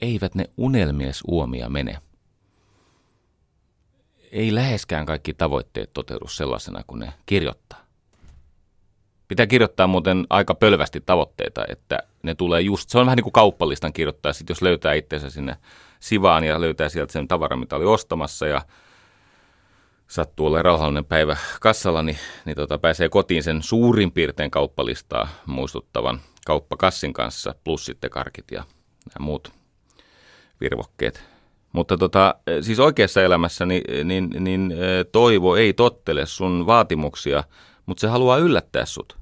[0.02, 1.98] Eivät ne unelmies uomia mene.
[4.32, 7.86] Ei läheskään kaikki tavoitteet toteudu sellaisena kuin ne kirjoittaa.
[9.32, 13.32] Pitää kirjoittaa muuten aika pölvästi tavoitteita, että ne tulee just, se on vähän niin kuin
[13.32, 15.56] kauppalistan kirjoittaa, sit jos löytää itsensä sinne
[16.00, 18.62] sivaan ja löytää sieltä sen tavaran, mitä oli ostamassa ja
[20.06, 26.20] sattuu olemaan rauhallinen päivä kassalla, niin, niin tota, pääsee kotiin sen suurin piirtein kauppalistaa muistuttavan
[26.46, 28.64] kauppakassin kanssa, plus sitten karkit ja
[29.14, 29.52] nämä muut
[30.60, 31.24] virvokkeet.
[31.72, 34.74] Mutta tota, siis oikeassa elämässä niin, niin, niin
[35.12, 37.44] toivo ei tottele sun vaatimuksia,
[37.86, 39.21] mutta se haluaa yllättää sut.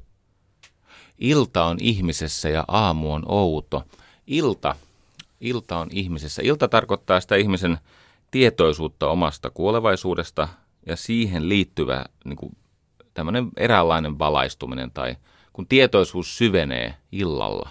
[1.20, 3.82] Ilta on ihmisessä ja aamu on outo.
[4.26, 4.74] Ilta,
[5.40, 6.42] ilta on ihmisessä.
[6.44, 7.78] Ilta tarkoittaa sitä ihmisen
[8.30, 10.48] tietoisuutta omasta kuolevaisuudesta,
[10.86, 12.56] ja siihen liittyvä niin kuin,
[13.14, 15.16] tämmöinen eräänlainen valaistuminen tai
[15.52, 17.70] kun tietoisuus syvenee illalla.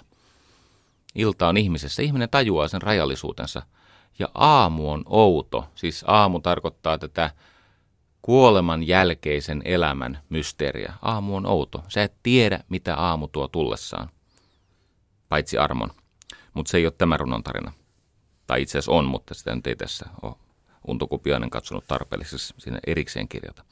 [1.14, 3.62] Ilta on ihmisessä, ihminen tajuaa sen rajallisuutensa
[4.18, 7.30] ja aamu on outo, siis aamu tarkoittaa tätä
[8.22, 10.94] kuoleman jälkeisen elämän mysteeriä.
[11.02, 11.84] Aamu on outo.
[11.88, 14.08] Sä et tiedä, mitä aamu tuo tullessaan,
[15.28, 15.90] paitsi armon.
[16.54, 17.72] Mutta se ei ole tämä runon tarina.
[18.46, 23.64] Tai itse asiassa on, mutta sitä nyt ei tässä ole katsonut tarpeelliseksi sinne erikseen kirjata.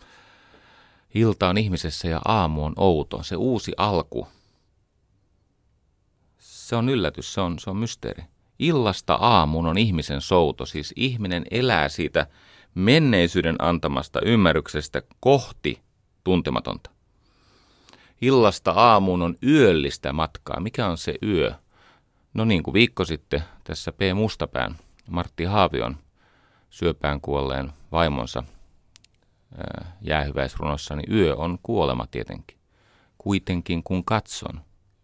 [1.15, 3.23] Ilta on ihmisessä ja aamu on outo.
[3.23, 4.29] Se uusi alku,
[6.39, 8.25] se on yllätys, se on, se on mysteeri.
[8.59, 12.27] Illasta aamuun on ihmisen souto, siis ihminen elää siitä
[12.79, 15.83] menneisyyden antamasta ymmärryksestä kohti
[16.25, 16.91] tuntematonta.
[18.21, 20.61] Illasta aamuun on yöllistä matkaa.
[20.61, 21.53] Mikä on se yö?
[22.35, 24.01] No niin kuin viikko sitten tässä P.
[24.15, 24.77] Mustapään
[25.11, 25.97] Martti Haavion
[26.71, 28.43] syöpään kuolleen vaimonsa
[30.01, 32.59] jäähyväisrunossa, niin yö on kuolema tietenkin.
[33.19, 34.61] Kuitenkin kun katson,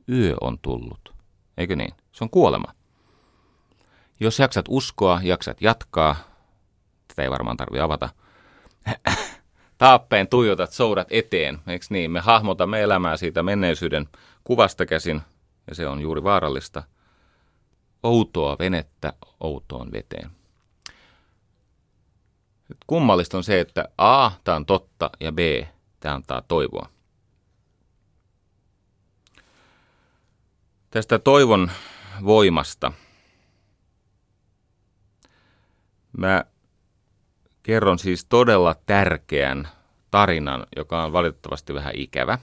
[0.09, 1.15] yö on tullut.
[1.57, 1.95] Eikö niin?
[2.13, 2.75] Se on kuolema.
[4.21, 6.34] Jos jaksat uskoa, jaksat jatkaa,
[7.09, 8.09] tätä ei varmaan tarvi avata,
[9.79, 12.11] taappeen tuijotat soudat eteen, eikö niin?
[12.11, 14.09] Me hahmotamme elämää siitä menneisyyden
[14.45, 15.23] kuvasta käsin,
[15.67, 16.83] ja se on juuri vaarallista.
[18.03, 20.31] Outoa venettä outoon veteen.
[22.87, 25.39] Kummallista on se, että A, tämä on totta, ja B,
[26.01, 26.89] tämä antaa toivoa.
[30.91, 31.71] Tästä toivon
[32.25, 32.93] voimasta
[36.19, 36.45] mä
[37.65, 39.69] kerron siis todella tärkeän
[40.11, 42.39] tarinan, joka on valitettavasti vähän ikävä.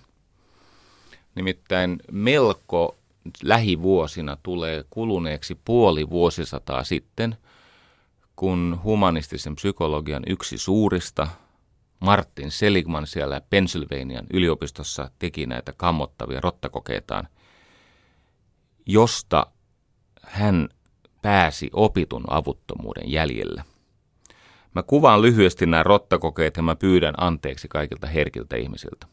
[1.36, 2.98] Nimittäin melko
[3.44, 7.38] lähivuosina tulee kuluneeksi puoli vuosisataa sitten,
[8.36, 11.28] kun humanistisen psykologian yksi suurista,
[12.00, 17.28] Martin Seligman siellä Pennsylvanian yliopistossa teki näitä kammottavia rottakokeitaan,
[18.86, 19.48] josta
[20.22, 20.70] hän
[21.22, 23.64] pääsi opitun avuttomuuden jäljelle.
[24.76, 29.08] Mä kuvaan lyhyesti nämä rottakokeet ja mä pyydän anteeksi kaikilta herkiltä ihmisiltä.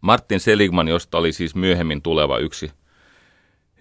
[0.00, 2.72] Martin Seligman, josta oli siis myöhemmin tuleva yksi,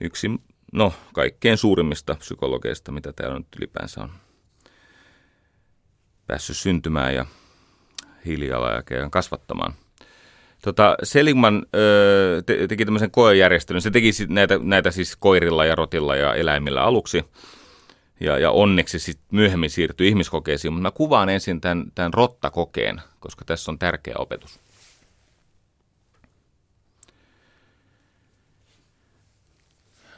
[0.01, 0.31] yksi
[0.73, 4.09] no, kaikkein suurimmista psykologeista, mitä täällä nyt ylipäänsä on
[6.27, 7.25] päässyt syntymään ja
[8.25, 9.73] hiilijalanjälkeä kasvattamaan.
[10.63, 13.81] Tota, Seligman öö, te, teki tämmöisen koejärjestelyn.
[13.81, 17.23] Se teki näitä, näitä siis koirilla ja rotilla ja eläimillä aluksi–
[18.19, 23.45] ja, ja onneksi sitten myöhemmin siirtyi ihmiskokeisiin, mutta mä kuvaan ensin tämän, tämän rottakokeen, koska
[23.45, 24.59] tässä on tärkeä opetus.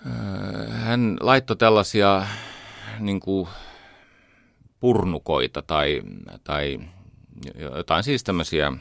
[0.06, 2.28] Öö, hän laittoi tällaisia
[3.00, 3.48] niin kuin
[4.80, 6.02] purnukoita tai,
[6.44, 6.80] tai
[7.60, 8.74] jotain siis tämmöisiä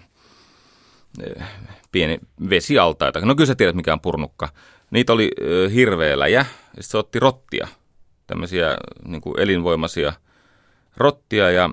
[1.93, 2.19] pieni
[2.51, 3.21] vesialtaita.
[3.21, 4.49] No kyllä sä tiedät, mikä on purnukka.
[4.91, 5.31] Niitä oli
[5.75, 6.45] hirveä läjä, ja
[6.83, 7.69] sitten se otti rottia–
[8.29, 10.13] tämmöisiä niin kuin elinvoimaisia
[10.97, 11.71] rottia, ja,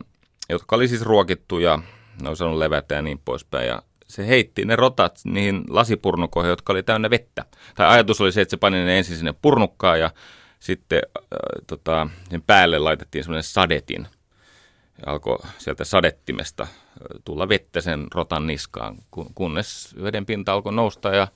[0.50, 1.80] jotka oli siis ruokittu ja
[2.22, 3.68] ne on saanut levätä ja niin poispäin.
[3.68, 7.46] Ja se heitti ne rotat niihin lasipurnukoihin, jotka oli täynnä vettä.
[7.76, 10.12] Tai ajatus oli se, että se pani ne ensin sinne purnukkaan ja
[10.60, 11.22] sitten äh,
[11.68, 14.08] tota, sen päälle laitettiin semmoinen sadetin.
[15.06, 16.68] Ja alkoi sieltä sadettimesta
[17.26, 18.96] tulla vettä sen rotan niskaan,
[19.36, 21.28] kunnes veden pinta alkoi nousta ja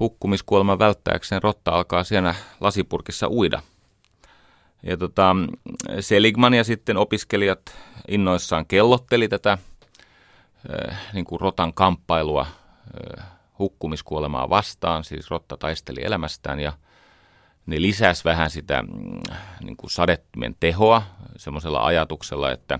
[0.00, 3.62] hukkumiskuoleman välttääkseen rotta alkaa siellä lasipurkissa uida–
[4.86, 5.36] ja tota,
[6.00, 7.76] Seligman ja sitten opiskelijat
[8.08, 12.46] innoissaan kellotteli tätä äh, niin kuin rotan kamppailua
[13.20, 13.24] äh,
[13.58, 16.72] hukkumiskuolemaa vastaan, siis rotta taisteli elämästään ja
[17.66, 19.20] ne lisäs vähän sitä mm,
[19.64, 21.02] niin kuin sadettimen tehoa
[21.36, 22.78] semmoisella ajatuksella, että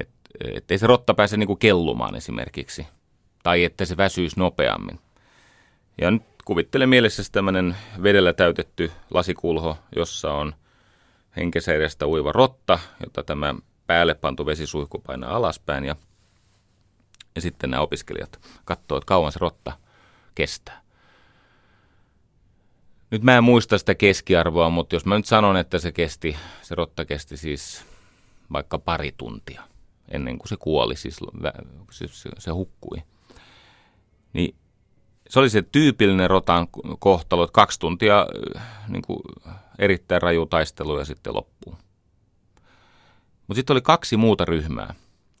[0.00, 0.08] et,
[0.54, 2.86] ettei se rotta pääse niin kuin kellumaan esimerkiksi
[3.42, 5.00] tai että se väsyisi nopeammin.
[6.00, 10.54] Ja nyt kuvittele mielessä tämmöinen vedellä täytetty lasikulho, jossa on
[11.36, 13.54] henkesäädästä uiva rotta, jota tämä
[13.86, 15.96] päälle pantu vesisuihku painaa alaspäin ja,
[17.34, 19.72] ja sitten nämä opiskelijat katsoo, että kauan se rotta
[20.34, 20.82] kestää.
[23.10, 26.74] Nyt mä en muista sitä keskiarvoa, mutta jos mä nyt sanon, että se kesti, se
[26.74, 27.84] rotta kesti siis
[28.52, 29.62] vaikka pari tuntia
[30.08, 31.16] ennen kuin se kuoli, siis
[31.90, 33.02] se, se hukkui.
[34.32, 34.54] Niin
[35.28, 36.66] se oli se tyypillinen rotan
[36.98, 38.26] kohtalo, että kaksi tuntia
[38.88, 39.20] niin kuin
[39.78, 41.76] erittäin raju taistelu ja sitten loppuu.
[43.46, 44.94] Mutta sitten oli kaksi muuta ryhmää.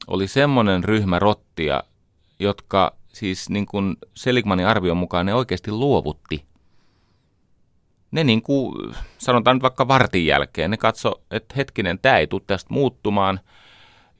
[0.06, 1.82] Oli semmoinen ryhmä rottia,
[2.38, 6.44] jotka siis niin kuin Seligmanin arvion mukaan ne oikeasti luovutti.
[8.10, 12.42] Ne niin kuin, sanotaan nyt vaikka vartin jälkeen, ne katso, että hetkinen, tämä ei tule
[12.46, 13.40] tästä muuttumaan.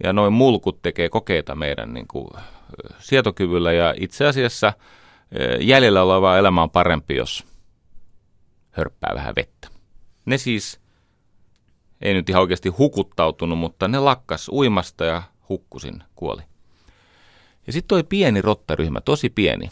[0.04, 2.28] Ja noin mulkut tekee kokeita meidän niin kuin,
[2.98, 4.72] sietokyvyllä ja itse asiassa
[5.60, 7.46] jäljellä oleva elämä on parempi, jos
[8.70, 9.68] hörppää vähän vettä.
[10.24, 10.80] Ne siis,
[12.00, 16.42] ei nyt ihan oikeasti hukuttautunut, mutta ne lakkas uimasta ja hukkusin, kuoli.
[17.66, 19.70] Ja sitten toi pieni rottaryhmä, tosi pieni,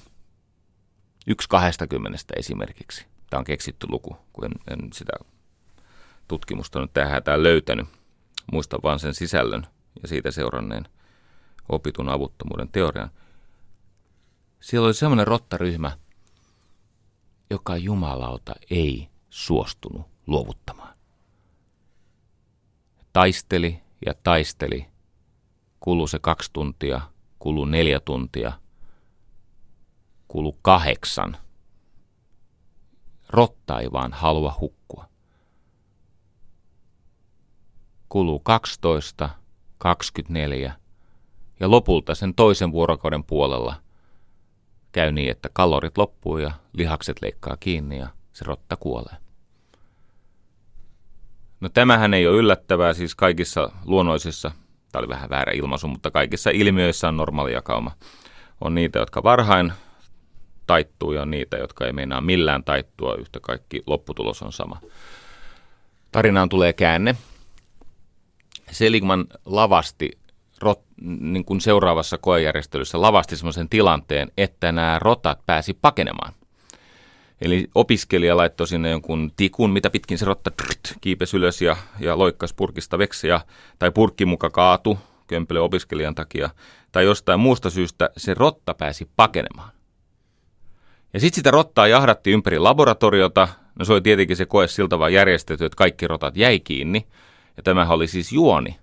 [1.27, 3.07] yksi kahdestakymmenestä esimerkiksi.
[3.31, 5.13] Tämä on keksitty luku, kun en, en sitä
[6.29, 7.89] tutkimusta nyt tähän hätään löytänyt.
[8.53, 9.67] Muistan vaan sen sisällön
[10.03, 10.85] ja siitä seuranneen
[11.69, 13.11] opitun avuttomuuden teorian.
[14.61, 15.99] Siellä oli semmoinen rottaryhmä,
[17.51, 20.97] joka jumalauta ei suostunut luovuttamaan.
[23.13, 24.87] Taisteli ja taisteli.
[25.81, 27.01] Kulu se kaksi tuntia,
[27.39, 28.53] kulu neljä tuntia,
[30.29, 31.37] kulu kahdeksan.
[33.29, 35.09] rotta ei vaan halua hukkua.
[38.09, 39.31] Kuluu 12,
[39.79, 40.77] 24
[41.61, 43.83] ja lopulta sen toisen vuorokauden puolella
[44.93, 49.17] käy niin, että kalorit loppuu ja lihakset leikkaa kiinni ja se rotta kuolee.
[51.61, 54.51] No tämähän ei ole yllättävää, siis kaikissa luonnoisissa,
[54.93, 57.93] tämä oli vähän väärä ilmaisu, mutta kaikissa ilmiöissä on normaali jakauma.
[58.61, 59.73] On niitä, jotka varhain
[60.67, 64.81] taittuu ja on niitä, jotka ei meinaa millään taittua, yhtä kaikki lopputulos on sama.
[66.13, 67.17] Tarinaan tulee käänne.
[68.71, 70.19] Seligman lavasti
[71.01, 76.33] niin kuin seuraavassa koejärjestelyssä lavasti sellaisen tilanteen, että nämä rotat pääsi pakenemaan.
[77.41, 82.19] Eli opiskelija laittoi sinne jonkun tikun, mitä pitkin se rotta trrt, kiipesi ylös ja, ja
[82.19, 83.41] loikkasi purkista veksiä,
[83.79, 86.51] tai purkki muka kaatu kömpelö opiskelijan takia,
[86.93, 89.71] tai jostain muusta syystä se rotta pääsi pakenemaan.
[91.15, 95.13] Ja sitten sitä rottaa jahdattiin ympäri laboratoriota, no se oli tietenkin se koe siltä vaan
[95.13, 97.07] järjestetty, että kaikki rotat jäi kiinni,
[97.57, 98.79] ja tämähän oli siis juoni.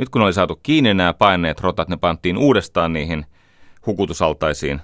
[0.00, 3.26] Nyt kun oli saatu kiinni nämä paineet rotat, ne pantiin uudestaan niihin
[3.86, 4.80] hukutusaltaisiin,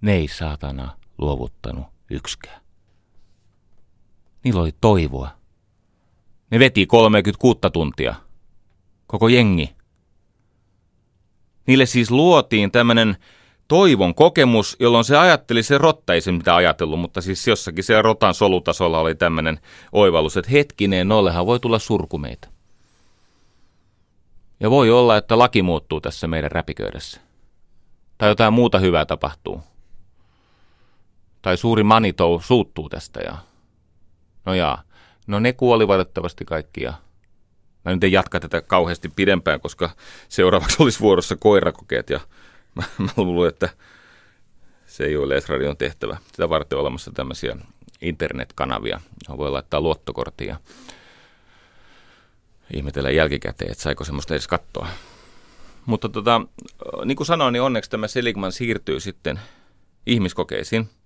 [0.00, 2.60] Ne ei saatana luovuttanut yksikään.
[4.44, 5.30] Niillä oli toivoa.
[6.50, 8.14] Ne veti 36 tuntia.
[9.06, 9.76] Koko jengi.
[11.66, 13.16] Niille siis luotiin tämmöinen
[13.68, 18.34] toivon kokemus, jolloin se ajatteli, se rotta ei mitä ajatellut, mutta siis jossakin se rotan
[18.34, 19.60] solutasolla oli tämmöinen
[19.92, 22.48] oivallus, että hetkinen, nollehan voi tulla surkumeita.
[24.60, 27.20] Ja voi olla, että laki muuttuu tässä meidän räpiköydessä.
[28.18, 29.60] Tai jotain muuta hyvää tapahtuu
[31.44, 33.38] tai suuri Manitou suuttuu tästä ja
[34.44, 34.78] no ja,
[35.26, 36.92] no ne kuoli valitettavasti kaikki ja
[37.84, 39.90] mä nyt en jatka tätä kauheasti pidempään, koska
[40.28, 42.20] seuraavaksi olisi vuorossa koirakokeet ja
[42.74, 43.68] mä, mä luulen, että
[44.86, 46.16] se ei ole Yleisradion tehtävä.
[46.26, 47.56] Sitä varten on olemassa tämmöisiä
[48.00, 50.56] internetkanavia, johon voi laittaa luottokorttia
[52.74, 54.88] ihmetellä jälkikäteen, että saiko semmoista edes katsoa.
[55.86, 56.40] Mutta tota,
[57.04, 59.40] niin kuin sanoin, niin onneksi tämä Seligman siirtyy sitten
[60.06, 60.88] ihmiskokeisiin–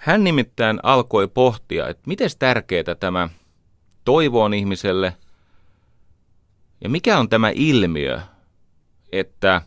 [0.00, 3.28] hän nimittäin alkoi pohtia, että miten tärkeää tämä
[4.04, 5.16] toivo on ihmiselle
[6.80, 8.20] ja mikä on tämä ilmiö,
[9.12, 9.62] että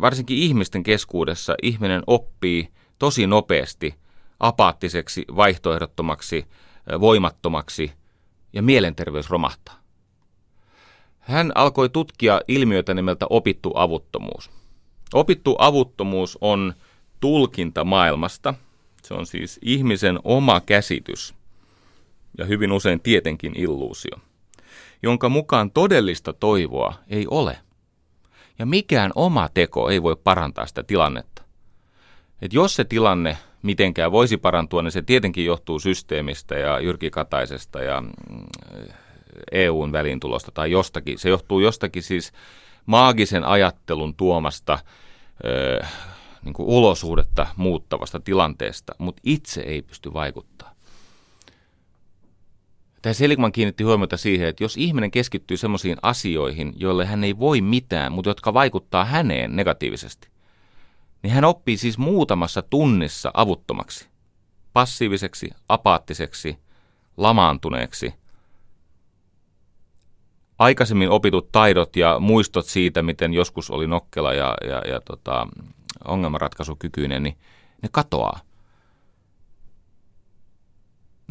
[0.00, 2.68] varsinkin ihmisten keskuudessa ihminen oppii
[2.98, 3.94] tosi nopeasti
[4.40, 6.46] apaattiseksi, vaihtoehdottomaksi,
[7.00, 7.92] voimattomaksi
[8.52, 9.84] ja mielenterveys romahtaa.
[11.18, 14.50] Hän alkoi tutkia ilmiötä nimeltä opittu avuttomuus.
[15.14, 16.74] Opittu avuttomuus on
[17.20, 18.54] tulkinta maailmasta.
[19.02, 21.34] Se on siis ihmisen oma käsitys
[22.38, 24.16] ja hyvin usein tietenkin illuusio,
[25.02, 27.58] jonka mukaan todellista toivoa ei ole.
[28.58, 31.42] Ja mikään oma teko ei voi parantaa sitä tilannetta.
[32.42, 37.82] Et jos se tilanne mitenkään voisi parantua, niin se tietenkin johtuu systeemistä ja Jyrki Kataisesta
[37.82, 38.10] ja mm,
[39.52, 41.18] EUn väliintulosta tai jostakin.
[41.18, 42.32] Se johtuu jostakin siis
[42.86, 44.78] maagisen ajattelun tuomasta
[46.44, 50.73] niin kuin ulosuhdetta muuttavasta tilanteesta, mutta itse ei pysty vaikuttaa.
[53.04, 57.60] Tämä Seligman kiinnitti huomiota siihen, että jos ihminen keskittyy sellaisiin asioihin, joille hän ei voi
[57.60, 60.28] mitään, mutta jotka vaikuttaa häneen negatiivisesti,
[61.22, 64.08] niin hän oppii siis muutamassa tunnissa avuttomaksi,
[64.72, 66.58] passiiviseksi, apaattiseksi,
[67.16, 68.14] lamaantuneeksi.
[70.58, 75.48] Aikaisemmin opitut taidot ja muistot siitä, miten joskus oli nokkela ja, ja, ja tota,
[76.04, 77.36] ongelmanratkaisukykyinen, niin
[77.82, 78.40] ne katoaa.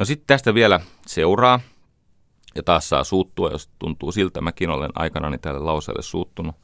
[0.04, 1.60] No sitten tästä vielä seuraa,
[2.56, 4.42] ja taas saa suuttua, jos tuntuu siltä.
[4.42, 6.56] Mäkin olen aikanani tälle lauseelle suuttunut.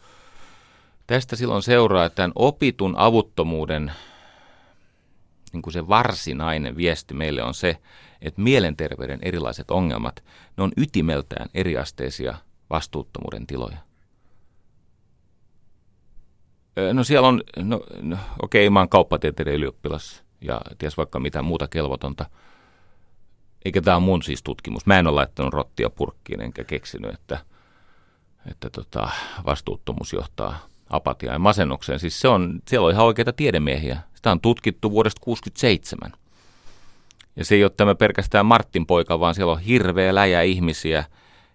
[1.08, 3.91] Tästä silloin seuraa, että tämän opitun avuttomuuden
[5.54, 7.78] niin kuin se varsinainen viesti meille on se,
[8.22, 10.24] että mielenterveyden erilaiset ongelmat,
[10.57, 12.38] ne on ytimeltään eriasteisia
[12.70, 13.78] vastuuttomuuden tiloja.
[16.93, 21.41] No siellä on, no, no okei, okay, mä oon kauppatieteiden ylioppilas ja ties vaikka mitä
[21.41, 22.26] muuta kelvotonta.
[23.66, 24.86] Eikä tämä on mun siis tutkimus.
[24.86, 27.39] Mä en ole laittanut rottia purkkiin enkä keksinyt, että,
[28.51, 29.10] että tota,
[29.45, 31.99] vastuuttomuus johtaa apatiaan ja masennukseen.
[31.99, 33.99] Siis se on, siellä on ihan oikeita tiedemiehiä.
[34.16, 36.12] Sitä on tutkittu vuodesta 1967.
[37.36, 41.05] Ja se ei ole tämä pelkästään Martin poika, vaan siellä on hirveä läjä ihmisiä,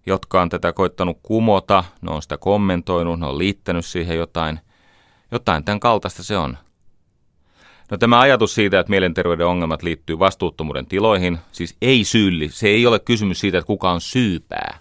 [0.07, 4.61] jotka on tätä koittanut kumota, ne on sitä kommentoinut, ne on liittänyt siihen jotain–
[5.34, 6.59] jotain tämän kaltaista se on.
[7.91, 12.87] No tämä ajatus siitä, että mielenterveyden ongelmat liittyy vastuuttomuuden tiloihin, siis ei syylli, se ei
[12.87, 14.78] ole kysymys siitä, että kuka on syypää,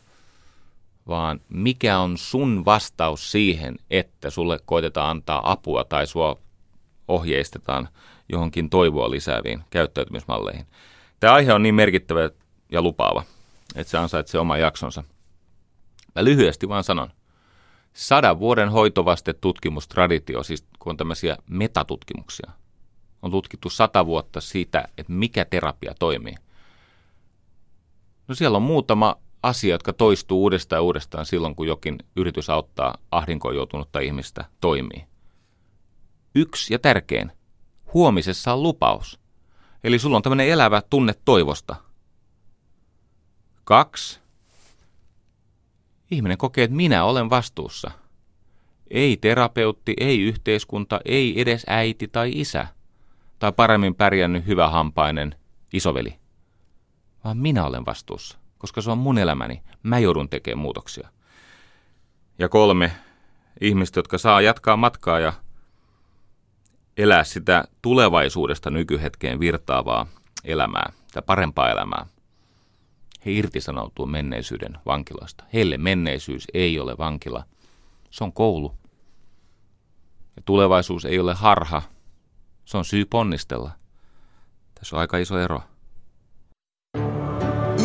[1.08, 6.40] vaan mikä on sun vastaus siihen, että sulle koitetaan antaa apua tai sua
[7.08, 7.90] ohjeistetaan
[8.30, 10.66] johonkin toivoa lisääviin käyttäytymismalleihin.
[11.20, 12.30] Tämä aihe on niin merkittävä
[12.72, 13.24] ja lupaava,
[13.76, 15.04] että se ansaitsee oman jaksonsa.
[16.16, 17.10] Mä lyhyesti vaan sanon.
[17.94, 22.52] Sadan vuoden hoitovaste tutkimustraditio, siis kun on tämmöisiä metatutkimuksia,
[23.24, 26.36] on tutkittu sata vuotta siitä, että mikä terapia toimii.
[28.28, 32.98] No siellä on muutama asia, jotka toistuu uudestaan ja uudestaan silloin, kun jokin yritys auttaa
[33.12, 35.06] ahdinkoon joutunutta ihmistä toimii.
[36.36, 37.32] Yksi ja tärkein.
[37.94, 39.20] Huomisessa on lupaus.
[39.84, 41.76] Eli sulla on tämmöinen elävä tunne toivosta.
[43.64, 44.20] Kaksi.
[46.12, 47.92] Ihminen kokee, että minä olen vastuussa.
[48.90, 52.68] Ei terapeutti, ei yhteiskunta, ei edes äiti tai isä.
[53.44, 55.36] Tai paremmin pärjännyt hyvä hampainen
[55.74, 56.20] isoveli.
[57.24, 59.62] Vaan minä olen vastuussa koska se on mun elämäni.
[59.84, 61.10] Mä joudun tekemään muutoksia.
[62.40, 62.92] Ja kolme,
[63.62, 65.34] ihmiset, jotka saa jatkaa matkaa ja
[66.98, 70.08] elää sitä tulevaisuudesta nykyhetkeen virtaavaa
[70.44, 72.06] elämää, tai parempaa elämää.
[73.26, 75.44] He irtisanoutuu menneisyyden vankiloista.
[75.54, 77.44] Heille menneisyys ei ole vankila.
[78.10, 78.74] Se on koulu.
[80.36, 81.82] Ja tulevaisuus ei ole harha.
[82.66, 83.72] Se on syy ponnistella.
[84.76, 85.62] Tässä on aika iso ero.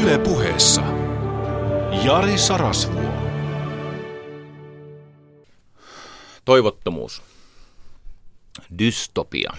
[0.02, 0.82] Yle puheessa.
[2.04, 3.12] Jari Sarasvuo.
[6.44, 7.22] Toivottomuus.
[8.78, 9.52] Dystopia,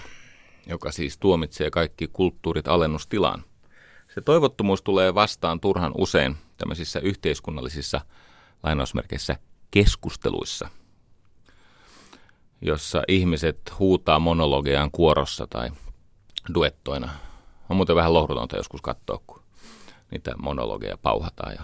[0.66, 3.44] joka siis tuomitsee kaikki kulttuurit alennustilaan.
[4.14, 8.00] Se toivottomuus tulee vastaan turhan usein tämmöisissä yhteiskunnallisissa
[8.62, 9.36] lainausmerkeissä
[9.70, 10.68] keskusteluissa,
[12.62, 15.70] jossa ihmiset huutaa monologiaan kuorossa tai
[16.54, 17.10] duettoina.
[17.68, 19.42] On muuten vähän lohdutonta joskus katsoa, kun
[20.10, 21.62] niitä monologeja pauhataan ja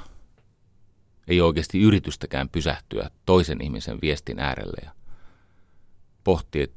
[1.29, 4.91] ei oikeasti yritystäkään pysähtyä toisen ihmisen viestin äärelle ja
[6.25, 6.77] pohtia, että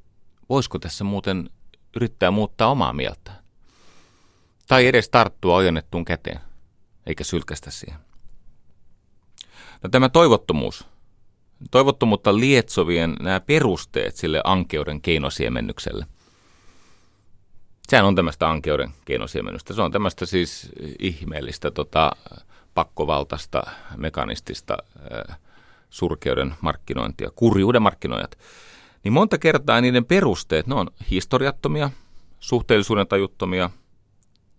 [0.50, 1.50] voisiko tässä muuten
[1.96, 3.32] yrittää muuttaa omaa mieltä.
[4.68, 6.40] Tai edes tarttua ojennettuun käteen,
[7.06, 8.00] eikä sylkästä siihen.
[9.84, 10.88] No tämä toivottomuus.
[11.72, 16.06] Toivottomuutta lietsovien nämä perusteet sille ankeuden keinosiemennykselle–
[17.90, 19.74] Sehän on tämmöistä ankeuden keinosiemennystä.
[19.74, 22.12] Se on tämmöistä siis ihmeellistä tota,
[22.74, 23.64] pakkovaltaista,
[23.98, 24.78] mekanistista
[25.30, 25.38] äh,
[25.90, 28.38] surkeuden markkinointia, kurjuuden markkinoijat.
[29.04, 31.90] Niin monta kertaa niiden perusteet, ne on historiattomia,
[32.40, 33.70] suhteellisuuden tajuttomia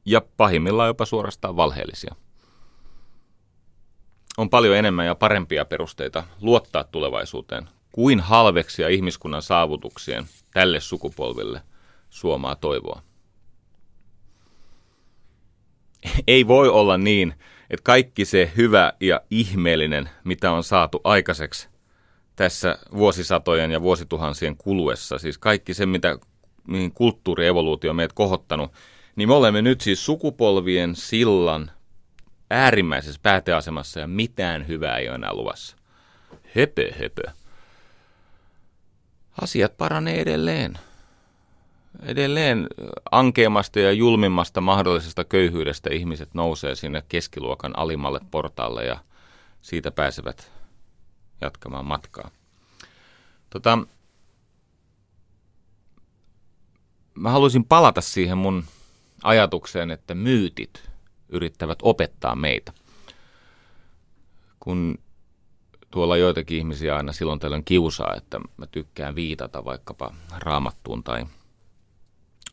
[0.05, 2.15] ja pahimmillaan jopa suorastaan valheellisia.
[4.41, 11.63] On paljon enemmän ja parempia perusteita luottaa tulevaisuuteen kuin halveksia ihmiskunnan saavutuksien tälle sukupolville
[12.11, 13.03] suomaa toivoa.
[16.27, 17.35] Ei voi olla niin,
[17.71, 21.69] että kaikki se hyvä ja ihmeellinen, mitä on saatu aikaiseksi
[22.37, 26.19] tässä vuosisatojen ja vuosituhansien kuluessa, siis kaikki se, mitä,
[26.67, 28.73] mihin kulttuurievoluutio on meidät kohottanut,
[29.17, 31.71] niin me olemme nyt siis sukupolvien sillan
[32.51, 35.77] äärimmäisessä pääteasemassa ja mitään hyvää ei ole enää luvassa.
[36.57, 37.23] Höpö, höpö.
[39.41, 40.79] Asiat paranee edelleen
[42.03, 42.67] edelleen
[43.11, 48.99] ankeamasta ja julmimmasta mahdollisesta köyhyydestä ihmiset nousee sinne keskiluokan alimmalle portaalle ja
[49.63, 50.53] siitä pääsevät
[51.41, 52.31] jatkamaan matkaa.
[53.51, 53.79] Tota,
[57.15, 58.65] mä haluaisin palata siihen mun
[59.23, 60.91] ajatukseen, että myytit
[61.33, 62.73] yrittävät opettaa meitä.
[64.61, 64.99] Kun
[65.91, 71.27] tuolla joitakin ihmisiä aina silloin tällöin kiusaa, että mä tykkään viitata vaikkapa raamattuun tai–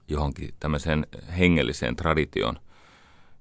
[0.08, 1.08] johonkin tämmöiseen
[1.38, 2.60] hengelliseen traditioon.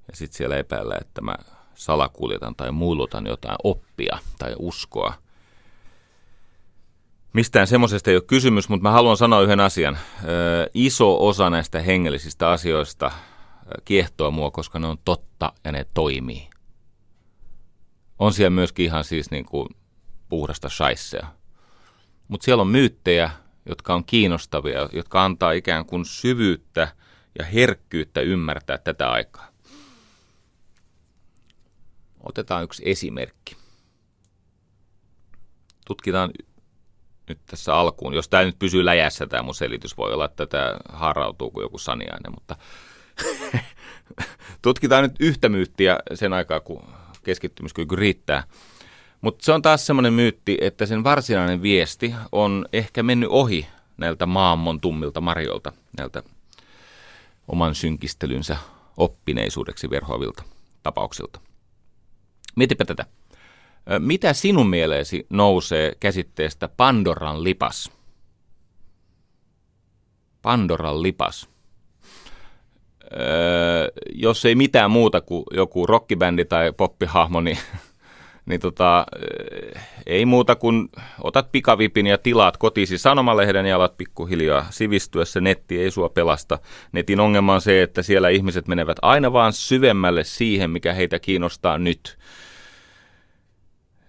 [0.08, 1.34] Ja sitten siellä epäillä, että mä
[1.74, 5.14] salakuljetan tai muilutan jotain oppia tai uskoa.
[7.32, 9.98] Mistään semmoisesta ei ole kysymys, mutta mä haluan sanoa yhden asian.
[10.24, 13.10] Ö, iso osa näistä hengellisistä asioista
[13.84, 16.50] kiehtoo mua, koska ne on totta ja ne toimii.
[18.18, 19.68] On siellä myöskin ihan siis niin kuin
[20.28, 21.26] puhdasta shaisseja.
[22.28, 23.30] Mutta siellä on myyttejä,
[23.66, 26.88] jotka on kiinnostavia, jotka antaa ikään kuin syvyyttä
[27.38, 29.48] ja herkkyyttä ymmärtää tätä aikaa.
[32.20, 33.56] Otetaan yksi esimerkki.
[35.86, 36.30] Tutkitaan
[37.28, 40.76] nyt tässä alkuun, jos tämä nyt pysyy läjässä tämä mun selitys, voi olla, että tämä
[40.88, 42.56] harautuu kuin joku saniainen, mutta
[44.62, 46.82] tutkitaan nyt yhtä myyttiä sen aikaa, kun
[47.22, 48.44] keskittymiskyky riittää.
[49.20, 54.26] Mutta se on taas semmoinen myytti, että sen varsinainen viesti on ehkä mennyt ohi näiltä
[54.26, 56.22] maammon tummilta marjoilta, näiltä
[57.48, 58.56] oman synkistelynsä
[58.96, 60.42] oppineisuudeksi verhoavilta
[60.82, 61.40] tapauksilta.
[62.56, 63.06] Mietipä tätä.
[63.98, 67.92] Mitä sinun mieleesi nousee käsitteestä Pandoran lipas?
[70.42, 71.48] Pandoran lipas.
[73.12, 77.58] Öö, jos ei mitään muuta kuin joku rockibändi tai poppihahmo, niin
[78.46, 79.06] niin tota,
[79.74, 80.88] eh, ei muuta kuin
[81.22, 85.40] otat pikavipin ja tilaat kotisi sanomalehden ja alat pikkuhiljaa sivistyessä.
[85.40, 86.58] Netti ei sua pelasta.
[86.92, 91.78] Netin ongelma on se, että siellä ihmiset menevät aina vaan syvemmälle siihen, mikä heitä kiinnostaa
[91.78, 92.18] nyt.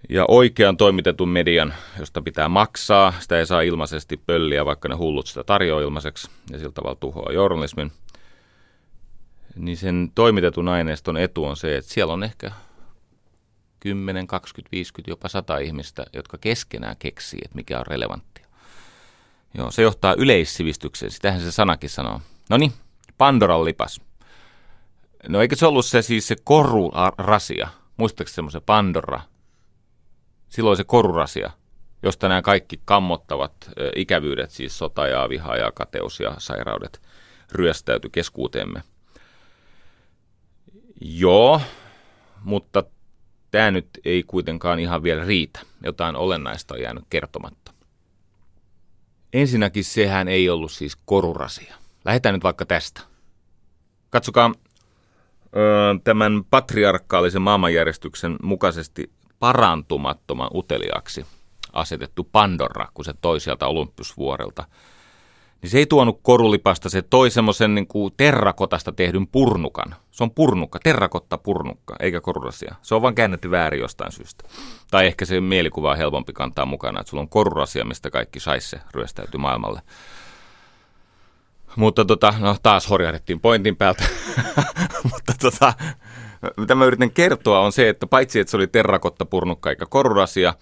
[0.10, 5.28] Ja oikean toimitetun median, josta pitää maksaa, sitä ei saa ilmaisesti pölliä, vaikka ne hullut
[5.28, 7.92] sitä tarjoaa ilmaiseksi ja sillä tavalla tuhoaa journalismin.
[9.58, 12.52] Niin sen toimitetun aineiston etu on se, että siellä on ehkä
[13.80, 18.48] 10, 20, 50, jopa 100 ihmistä, jotka keskenään keksii, että mikä on relevanttia.
[19.54, 22.22] Joo, se johtaa yleissivistykseen, sitähän se sanakin sanoo.
[22.50, 22.74] No niin,
[23.18, 24.02] Pandoran lipas.
[25.28, 27.68] No eikö se ollut se siis se korurasia?
[27.98, 29.22] Muistatko semmoisen Pandora?
[30.50, 31.52] Silloin se korurasia,
[32.04, 33.54] josta nämä kaikki kammottavat
[33.96, 37.02] ikävyydet, siis sota ja viha ja kateus ja sairaudet,
[37.52, 38.82] ryöstäytyi keskuuteemme.
[41.02, 41.62] Joo,
[42.44, 42.84] mutta
[43.52, 45.60] tämä nyt ei kuitenkaan ihan vielä riitä.
[45.84, 47.74] Jotain olennaista on jäänyt kertomatta.
[49.34, 51.76] Ensinnäkin sehän ei ollut siis korurasia.
[52.06, 53.02] Lähdetään nyt vaikka tästä.
[54.10, 54.52] Katsokaa
[56.04, 61.26] tämän patriarkaalisen maailmanjärjestyksen mukaisesti parantumattoman uteliaksi
[61.74, 64.66] asetettu Pandora, kun se toi sieltä Olympusvuorelta–
[65.62, 69.96] niin se ei tuonut korulipasta, se toi semmoisen niin kuin terrakotasta tehdyn purnukan.
[70.12, 72.76] Se on purnukka, terrakotta purnukka, eikä korurasia.
[72.82, 74.44] Se on vaan käännetty väärin jostain syystä.
[74.92, 78.80] Tai ehkä se mielikuva on helpompi kantaa mukana, että sulla on korurasia, mistä kaikki saisse
[78.94, 79.82] ryöstäytyy maailmalle.
[81.76, 84.04] Mutta tota, no taas horjahdettiin pointin päältä.
[85.12, 85.74] Mutta tota,
[86.58, 90.54] mitä mä yritän kertoa on se, että paitsi että se oli terrakotta purnukka eikä korurasia,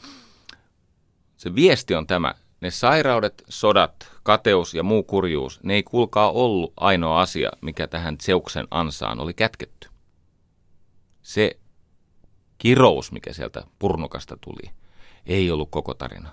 [1.38, 6.74] se viesti on tämä, ne sairaudet, sodat, kateus ja muu kurjuus, ne ei kuulkaa ollut
[6.78, 9.90] ainoa asia, mikä tähän Zeuksen ansaan oli kätketty.
[11.22, 11.60] Se
[12.58, 14.72] kirous, mikä sieltä purnukasta tuli,
[15.26, 16.30] ei ollut koko tarina.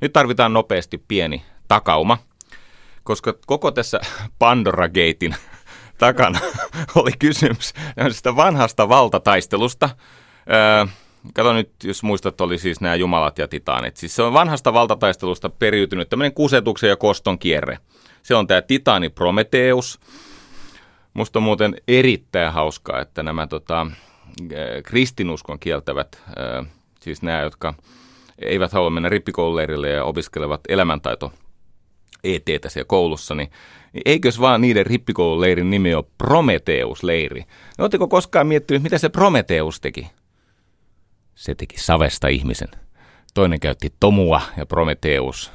[0.00, 2.18] Nyt tarvitaan nopeasti pieni takauma,
[3.02, 4.00] koska koko tässä
[4.38, 5.36] Pandora Gatein
[5.98, 6.38] takana
[7.00, 7.72] oli kysymys
[8.36, 9.90] vanhasta valtataistelusta.
[10.50, 10.86] Öö,
[11.34, 13.96] Kato nyt, jos muistat, oli siis nämä jumalat ja titaanit.
[13.96, 17.78] Siis se on vanhasta valtataistelusta periytynyt tämmöinen kusetuksen ja koston kierre.
[18.22, 20.00] Se on tämä titaani Prometheus.
[21.14, 23.86] Musta on muuten erittäin hauskaa, että nämä tota,
[24.84, 26.22] kristinuskon kieltävät,
[27.00, 27.74] siis nämä, jotka
[28.38, 31.32] eivät halua mennä rippikoululeirille ja opiskelevat elämäntaito
[32.24, 33.50] ETtä siellä koulussa, niin
[34.04, 37.40] eikös vaan niiden rippikoululeirin nimi ole Prometheus-leiri?
[37.78, 40.06] No, Oletteko koskaan miettinyt, mitä se Prometheus teki?
[41.42, 42.68] Se teki savesta ihmisen.
[43.34, 45.52] Toinen käytti Tomua ja Prometheus,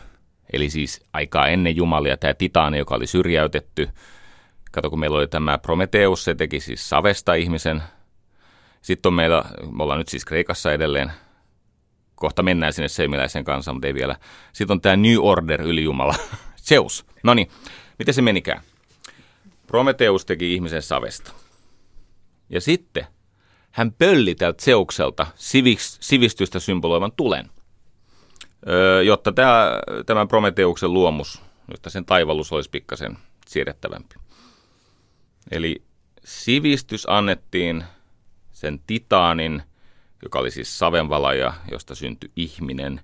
[0.54, 3.90] eli siis aikaa ennen Jumalia tämä Titaani, joka oli syrjäytetty.
[4.72, 7.84] Kato, kun meillä oli tämä Prometheus, se teki siis savesta ihmisen.
[8.82, 11.12] Sitten on meillä, me ollaan nyt siis Kreikassa edelleen,
[12.16, 14.16] kohta mennään sinne seimiläisen kanssa, mutta ei vielä.
[14.54, 16.16] Sitten on tämä New Order ylijumala,
[16.70, 17.06] Zeus.
[17.24, 17.48] No niin,
[18.00, 18.62] miten se menikään?
[19.68, 21.32] Prometheus teki ihmisen savesta.
[22.50, 23.08] Ja sitten
[23.78, 25.28] hän pölli tältä seukselta
[26.00, 27.50] sivistystä symboloivan tulen,
[29.06, 33.18] jotta tämä, tämän Prometeuksen luomus, jotta sen taivallus olisi pikkasen
[33.48, 34.16] siedettävämpi.
[35.52, 35.82] Eli
[36.24, 37.84] sivistys annettiin
[38.52, 39.64] sen titaanin,
[40.24, 43.02] joka oli siis savenvalaja, josta syntyi ihminen,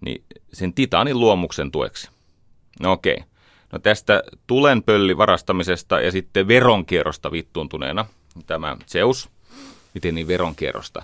[0.00, 2.10] niin sen titaanin luomuksen tueksi.
[2.80, 3.24] No okei.
[3.72, 8.06] No tästä tulenpölli varastamisesta ja sitten veronkierrosta vittuuntuneena
[8.46, 9.28] tämä Zeus–
[9.96, 11.02] miten niin veronkierrosta.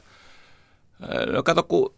[1.33, 1.95] No kato, kun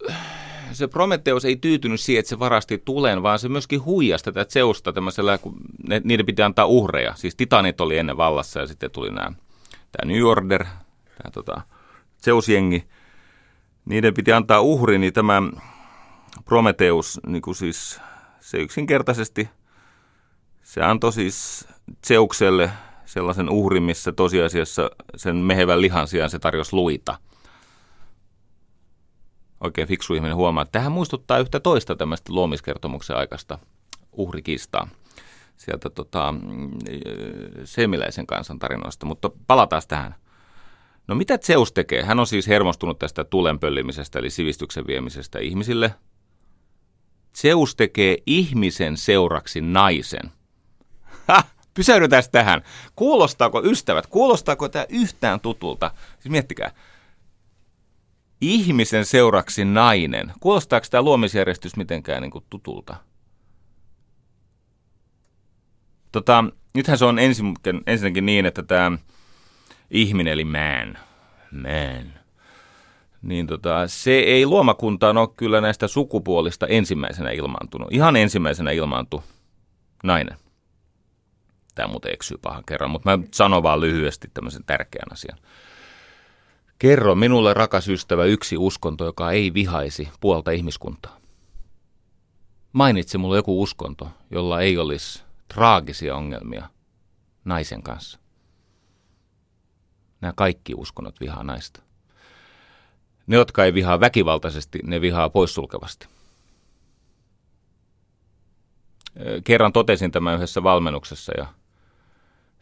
[0.73, 4.93] se Prometheus ei tyytynyt siihen, että se varasti tulen, vaan se myöskin huijasi tätä Zeusta
[4.93, 5.57] tämmöisellä, kun
[5.89, 7.15] ne, niiden piti antaa uhreja.
[7.15, 9.33] Siis titanit oli ennen vallassa ja sitten tuli nämä,
[9.93, 11.61] tämä New Order, tämä tota,
[12.25, 12.85] Zeus-jengi.
[13.85, 15.43] Niiden piti antaa uhri, niin tämä
[16.45, 18.01] Prometheus, niin kuin siis
[18.41, 19.49] se yksinkertaisesti,
[20.63, 21.69] se antoi siis
[22.07, 22.71] Zeukselle
[23.15, 27.19] sellaisen uhrin, missä tosiasiassa sen mehevän lihan sijaan se tarjosi luita.
[29.61, 33.59] Oikein fiksu ihminen huomaa, että tähän muistuttaa yhtä toista tämmöistä luomiskertomuksen aikaista
[34.13, 34.89] uhrikistaa
[35.57, 36.35] sieltä tota,
[37.65, 40.15] Semiläisen kansan tarinoista, mutta palataan tähän.
[41.07, 42.03] No mitä Zeus tekee?
[42.03, 45.95] Hän on siis hermostunut tästä tulenpöllimisestä eli sivistyksen viemisestä ihmisille.
[47.37, 50.33] Zeus tekee ihmisen seuraksi naisen.
[51.75, 52.63] Pysähdytään tähän.
[52.97, 55.91] Kuulostaako ystävät, kuulostaako tämä yhtään tutulta?
[56.19, 56.71] Siis miettikää.
[58.41, 60.33] ihmisen seuraksi nainen.
[60.41, 62.97] Kuulostaako tämä luomisjärjestys mitenkään niin kuin tutulta?
[66.13, 66.45] Tota,
[66.75, 67.55] nythän se on ensin,
[67.87, 68.99] ensinnäkin niin, että tämä
[69.91, 70.99] ihminen eli man,
[71.51, 72.13] man,
[73.23, 77.89] niin tota, se ei luomakuntaan ole kyllä näistä sukupuolista ensimmäisenä ilmaantunut.
[77.91, 79.23] Ihan ensimmäisenä ilmaantui
[80.03, 80.37] nainen.
[81.75, 85.39] Tämä muuten eksyy pahan kerran, mutta mä sanon vaan lyhyesti tämmöisen tärkeän asian.
[86.79, 91.21] Kerro minulle, rakas ystävä, yksi uskonto, joka ei vihaisi puolta ihmiskuntaa.
[92.73, 96.69] Mainitse mulle joku uskonto, jolla ei olisi traagisia ongelmia
[97.45, 98.19] naisen kanssa.
[100.21, 101.83] Nämä kaikki uskonnot vihaa naista.
[103.27, 106.07] Ne, jotka ei vihaa väkivaltaisesti, ne vihaa poissulkevasti.
[109.45, 111.47] Kerran totesin tämän yhdessä valmennuksessa ja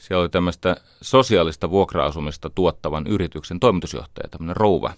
[0.02, 4.92] siellä oli tämmöistä sosiaalista vuokra-asumista tuottavan yrityksen toimitusjohtaja, tämmöinen rouva.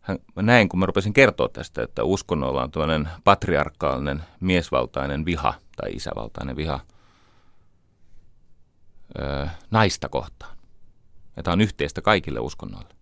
[0.00, 5.54] Hän, mä näin, kun mä rupesin kertoa tästä, että uskonnolla on tämmöinen patriarkaalinen, miesvaltainen viha
[5.76, 6.80] tai isävaltainen viha
[9.18, 10.56] öö, naista kohtaan.
[11.36, 12.94] Ja tämä on yhteistä kaikille uskonnoille.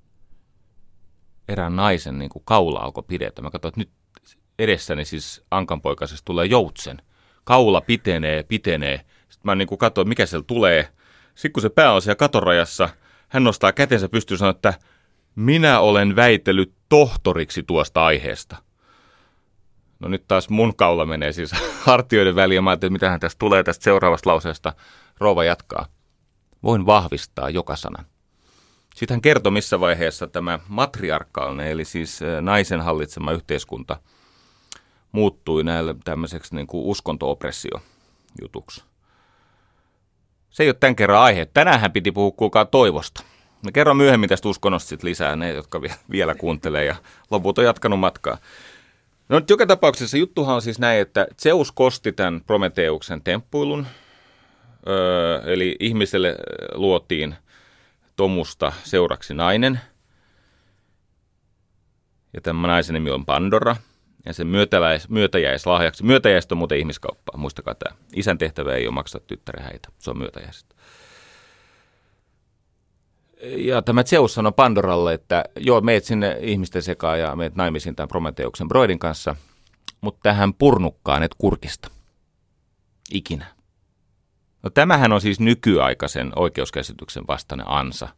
[1.48, 3.42] Erään naisen niin kuin kaula alkoi pidetä.
[3.42, 3.90] Mä katsoin, että nyt
[4.58, 7.02] edessäni siis ankanpoikaisesta tulee joutsen.
[7.44, 9.04] Kaula pitenee, pitenee.
[9.30, 10.88] Sitten mä niin katsoin, mikä siellä tulee.
[11.34, 12.88] Sitten kun se pää on siellä katorajassa,
[13.28, 14.74] hän nostaa kätensä pystyyn ja sanoo, että
[15.36, 18.56] minä olen väitellyt tohtoriksi tuosta aiheesta.
[20.00, 21.50] No nyt taas mun kaula menee siis
[21.86, 24.72] hartioiden väliin ja mä ajattelin, että mitähän tästä tulee tästä seuraavasta lauseesta.
[25.18, 25.86] Rouva jatkaa.
[26.62, 28.06] Voin vahvistaa joka sanan.
[28.94, 34.00] Sitten hän kertoi, missä vaiheessa tämä matriarkaalinen, eli siis naisen hallitsema yhteiskunta,
[35.12, 38.89] muuttui näille tämmöiseksi niin kuin uskonto-oppressio-jutuksi.
[40.50, 41.46] Se ei ole tämän kerran aihe.
[41.46, 43.22] Tänään hän piti puhua kuulkaa toivosta.
[43.64, 45.80] Me kerron myöhemmin tästä uskonnosta sit lisää ne, jotka
[46.10, 46.96] vielä kuuntelee ja
[47.30, 48.38] loput on jatkanut matkaa.
[49.28, 53.86] No nyt joka tapauksessa juttuhan on siis näin, että Zeus kosti tämän Prometeuksen temppuilun,
[54.88, 56.36] öö, eli ihmiselle
[56.74, 57.34] luotiin–
[58.20, 59.80] Tomusta seuraksi nainen.
[62.32, 63.76] Ja tämä naisen nimi on Pandora.
[64.26, 67.96] Ja sen myötäläis, myötäjäislahjaksi, myötäjäistä on muuten ihmiskauppaa, muistakaa tämä.
[68.16, 70.74] Isän tehtävä ei ole maksaa tyttären häitä, se on myötäjäistä.
[73.42, 78.08] Ja tämä Zeus sanoi Pandoralle, että joo, meet sinne ihmisten sekaan ja meet naimisiin tämän
[78.08, 79.36] Prometeuksen broidin kanssa,
[80.00, 81.90] mutta tähän purnukkaan et kurkista.
[83.12, 83.46] Ikinä.
[84.62, 88.08] No tämähän on siis nykyaikaisen oikeuskäsityksen vastainen ansa.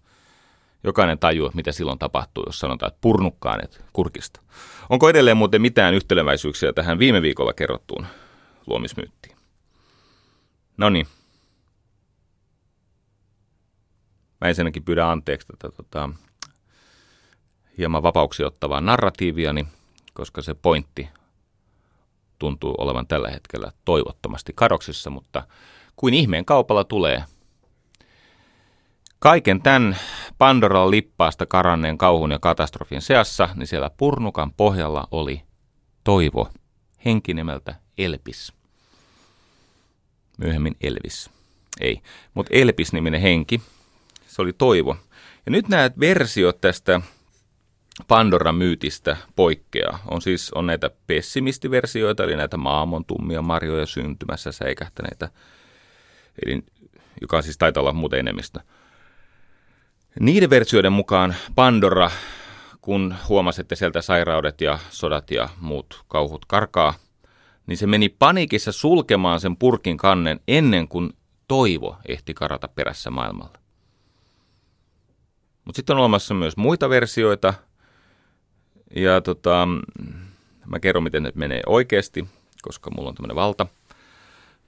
[0.85, 4.41] Jokainen tajuu, mitä silloin tapahtuu, jos sanotaan, että purnukkaanet kurkista.
[4.89, 8.07] Onko edelleen muuten mitään yhteleväisyyksiä tähän viime viikolla kerrottuun
[8.67, 9.37] luomismyyttiin?
[10.77, 11.07] No niin.
[14.41, 16.09] Mä ensinnäkin pyydän anteeksi tätä tota,
[17.79, 19.67] hieman vapauksia ottavaa narratiiviani,
[20.13, 21.09] koska se pointti
[22.39, 25.43] tuntuu olevan tällä hetkellä toivottomasti kadoksissa, mutta
[25.97, 27.25] kuin ihmeen kaupalla tulee.
[29.19, 29.97] Kaiken tämän
[30.43, 35.43] Pandoran lippaasta karanneen kauhun ja katastrofin seassa, niin siellä purnukan pohjalla oli
[36.05, 36.49] toivo,
[37.05, 38.53] henki nimeltä Elpis.
[40.39, 41.31] Myöhemmin Elvis.
[41.81, 42.01] Ei,
[42.35, 43.63] mutta Elpis-niminen henki,
[44.27, 44.97] se oli toivo.
[45.47, 47.01] Ja nyt nämä versiot tästä
[48.09, 49.99] Pandoran myytistä poikkeaa.
[50.11, 55.29] On siis on näitä pessimistiversioita, eli näitä maamon tummia marjoja syntymässä säikähtäneitä
[56.47, 56.63] eli,
[57.21, 58.61] joka siis taitaa olla muuten enemmistö.
[60.21, 62.11] Niiden versioiden mukaan Pandora,
[62.81, 66.95] kun huomasi, että sieltä sairaudet ja sodat ja muut kauhut karkaa,
[67.67, 71.13] niin se meni paniikissa sulkemaan sen purkin kannen ennen kuin
[71.49, 73.59] toivo ehti karata perässä maailmalla.
[75.65, 77.55] Mutta sitten on olemassa myös muita versioita,
[78.97, 79.69] ja tota,
[80.67, 82.29] mä kerron, miten ne menee oikeasti,
[82.63, 83.67] koska mulla on tämmöinen valta–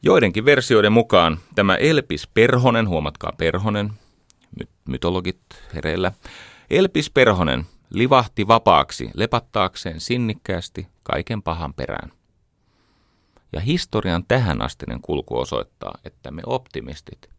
[0.07, 3.90] Joidenkin versioiden mukaan tämä Elpis Perhonen, huomatkaa Perhonen,
[4.89, 5.41] mytologit
[5.74, 6.12] hereillä,
[6.70, 12.12] Elpis Perhonen livahti vapaaksi lepattaakseen sinnikkäästi kaiken pahan perään.
[13.53, 17.30] Ja historian tähän astinen kulku osoittaa, että me optimistit,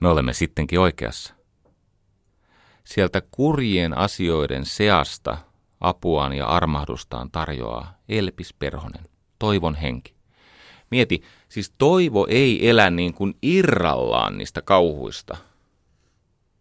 [0.00, 1.34] me olemme sittenkin oikeassa.
[2.84, 5.38] Sieltä kurjien asioiden seasta
[5.80, 9.04] apuaan ja armahdustaan tarjoaa Elpis Perhonen,
[9.38, 10.17] toivon henki.
[10.90, 15.36] Mieti, siis toivo ei elä niin kuin irrallaan niistä kauhuista.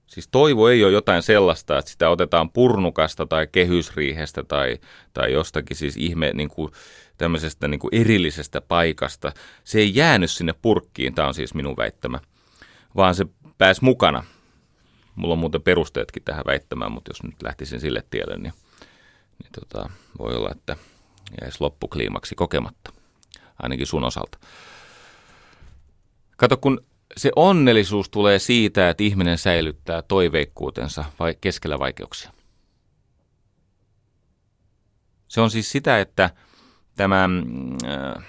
[0.08, 4.78] Siis toivo ei ole jotain sellaista, että sitä otetaan purnukasta tai kehysriihestä tai,
[5.14, 6.72] tai jostakin siis ihme niin kuin
[7.18, 9.32] tämmöisestä niin kuin erillisestä paikasta.
[9.64, 12.20] Se ei jäänyt sinne purkkiin, tämä on siis minun väittämä,
[12.96, 13.26] vaan se
[13.58, 14.24] pääsi mukana
[15.18, 18.54] Mulla on muuten perusteetkin tähän väittämään, mutta jos nyt lähtisin sille tielle, niin,
[19.44, 20.76] niin tota, voi olla, että
[21.42, 22.92] jäisi loppukliimaksi kokematta,
[23.60, 24.38] ainakin sun osalta.
[26.38, 26.82] Kato, kun
[27.18, 32.32] se onnellisuus tulee siitä, että ihminen säilyttää toiveikkuutensa vai keskellä vaikeuksia.
[35.28, 36.30] Se on siis sitä, että
[36.96, 38.24] tämä mm, äh,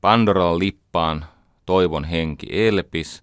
[0.00, 1.24] Pandoran lippaan
[1.66, 3.22] toivon henki elpis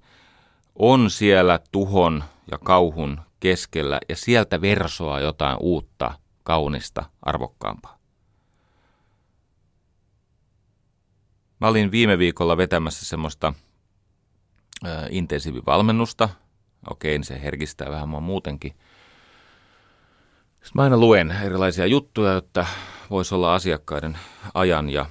[0.75, 6.13] on siellä tuhon ja kauhun keskellä ja sieltä versoa jotain uutta,
[6.43, 7.94] kaunista, arvokkaampaa.
[11.65, 13.53] Mä olin viime viikolla vetämässä semmoista
[14.85, 16.29] ö, intensiivivalmennusta.
[16.89, 18.71] Okei, niin se herkistää vähän mua muutenkin.
[20.51, 22.65] Sitten mä aina luen erilaisia juttuja, jotta
[23.09, 24.17] voisi olla asiakkaiden
[24.53, 25.05] ajan ja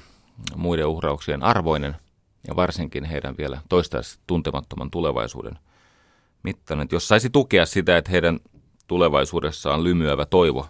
[0.57, 1.97] muiden uhrauksien arvoinen
[2.49, 5.59] ja varsinkin heidän vielä toistaiseksi tuntemattoman tulevaisuuden
[6.43, 6.89] mittainen.
[6.93, 8.41] Jos saisi tukea sitä, että heidän
[8.87, 10.67] tulevaisuudessaan lymyävä toivo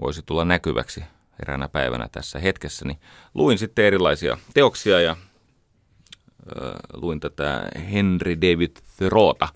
[0.00, 1.04] voisi tulla näkyväksi
[1.42, 3.00] eräänä päivänä tässä hetkessä, niin
[3.34, 5.16] luin sitten erilaisia teoksia ja äh,
[6.92, 9.48] luin tätä Henry David Thoreauta.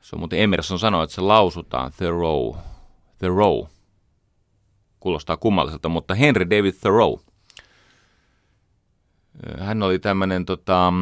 [0.00, 2.56] Se on muuten Emerson sanoi, että se lausutaan Thoreau.
[3.18, 3.66] Thoreau.
[5.00, 7.18] Kuulostaa kummalliselta, mutta Henry David Thoreau.
[9.58, 10.92] Hän oli tämmöinen tota,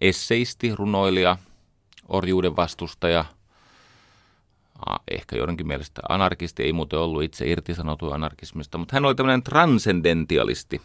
[0.00, 1.36] esseisti, runoilija,
[2.08, 3.24] orjuuden vastustaja,
[5.10, 10.80] ehkä joidenkin mielestä anarkisti, ei muuten ollut itse irtisanotu anarkismista, mutta hän oli tämmöinen transcendentialisti.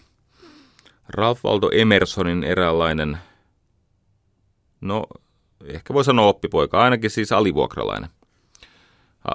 [1.10, 3.18] Ralph Waldo Emersonin eräänlainen,
[4.82, 5.06] no
[5.66, 8.10] ehkä voi sanoa oppipoika, ainakin siis alivuokralainen.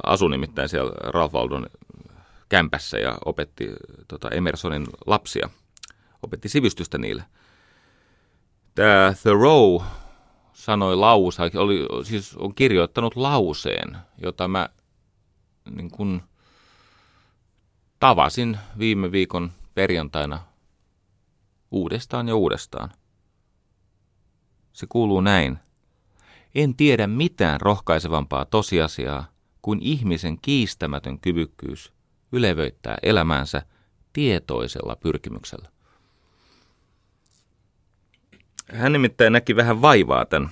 [0.06, 1.66] Asui nimittäin siellä Ralph Waldon
[2.48, 3.72] kämpässä ja opetti
[4.08, 5.50] tota Emersonin lapsia,
[6.22, 7.24] opetti sivistystä niille.
[8.74, 9.82] Tämä Thoreau
[10.54, 14.68] sanoi lausa, oli, siis on kirjoittanut lauseen, jota mä
[15.70, 16.22] niin kun,
[18.00, 20.40] tavasin viime viikon perjantaina
[21.70, 22.90] uudestaan ja uudestaan.
[24.72, 25.58] Se kuuluu näin.
[26.54, 29.26] En tiedä mitään rohkaisevampaa tosiasiaa
[29.62, 31.92] kuin ihmisen kiistämätön kyvykkyys
[32.32, 33.62] ylevöittää elämäänsä
[34.12, 35.73] tietoisella pyrkimyksellä.
[38.72, 40.50] Hän nimittäin näki vähän vaivaa tämän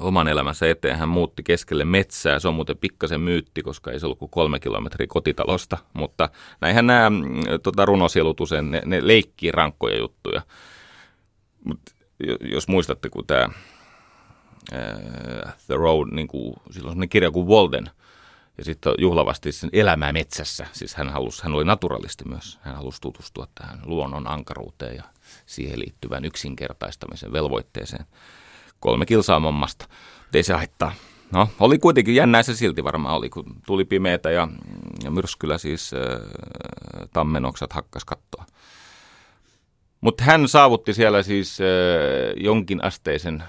[0.00, 0.98] oman elämänsä eteen.
[0.98, 2.38] Hän muutti keskelle metsää.
[2.38, 5.78] Se on muuten pikkasen myytti, koska ei se ollut kuin kolme kilometriä kotitalosta.
[5.92, 6.28] Mutta
[6.60, 7.18] näinhän nämä mm,
[7.62, 10.42] tota, runosielut usein, ne, ne leikkii rankkoja juttuja.
[11.64, 11.80] Mut
[12.40, 13.48] jos muistatte, kun tämä
[15.66, 17.90] The Road, niin kuin, silloin on kirja kuin Walden–
[18.58, 20.66] ja sitten juhlavasti sen elämää metsässä.
[20.72, 22.58] Siis hän, halusi, hän oli naturalisti myös.
[22.62, 25.02] Hän halusi tutustua tähän luonnon ankaruuteen ja
[25.46, 28.04] siihen liittyvän yksinkertaistamisen velvoitteeseen.
[28.80, 29.88] Kolme kilsaa mommasta.
[30.34, 30.92] Ei se haittaa.
[31.32, 34.48] No, oli kuitenkin jännää se silti varmaan oli, kun tuli pimeätä ja,
[35.04, 36.00] ja myrskyllä siis äh,
[37.12, 38.44] tammenoksat hakkas kattoa.
[40.00, 41.66] Mutta hän saavutti siellä siis äh,
[42.36, 43.48] jonkin asteisen äh,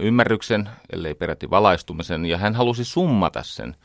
[0.00, 3.76] ymmärryksen, ellei peräti valaistumisen, ja hän halusi summata sen–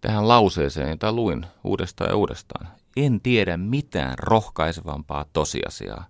[0.00, 2.68] tähän lauseeseen, jota luin uudestaan ja uudestaan.
[2.96, 6.06] En tiedä mitään rohkaisevampaa tosiasiaa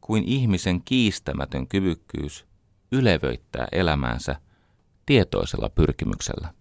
[0.00, 2.46] kuin ihmisen kiistämätön kyvykkyys
[2.92, 4.40] ylevöittää elämäänsä
[5.06, 6.54] tietoisella pyrkimyksellä.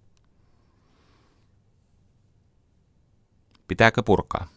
[3.68, 4.47] Pitääkö purkaa?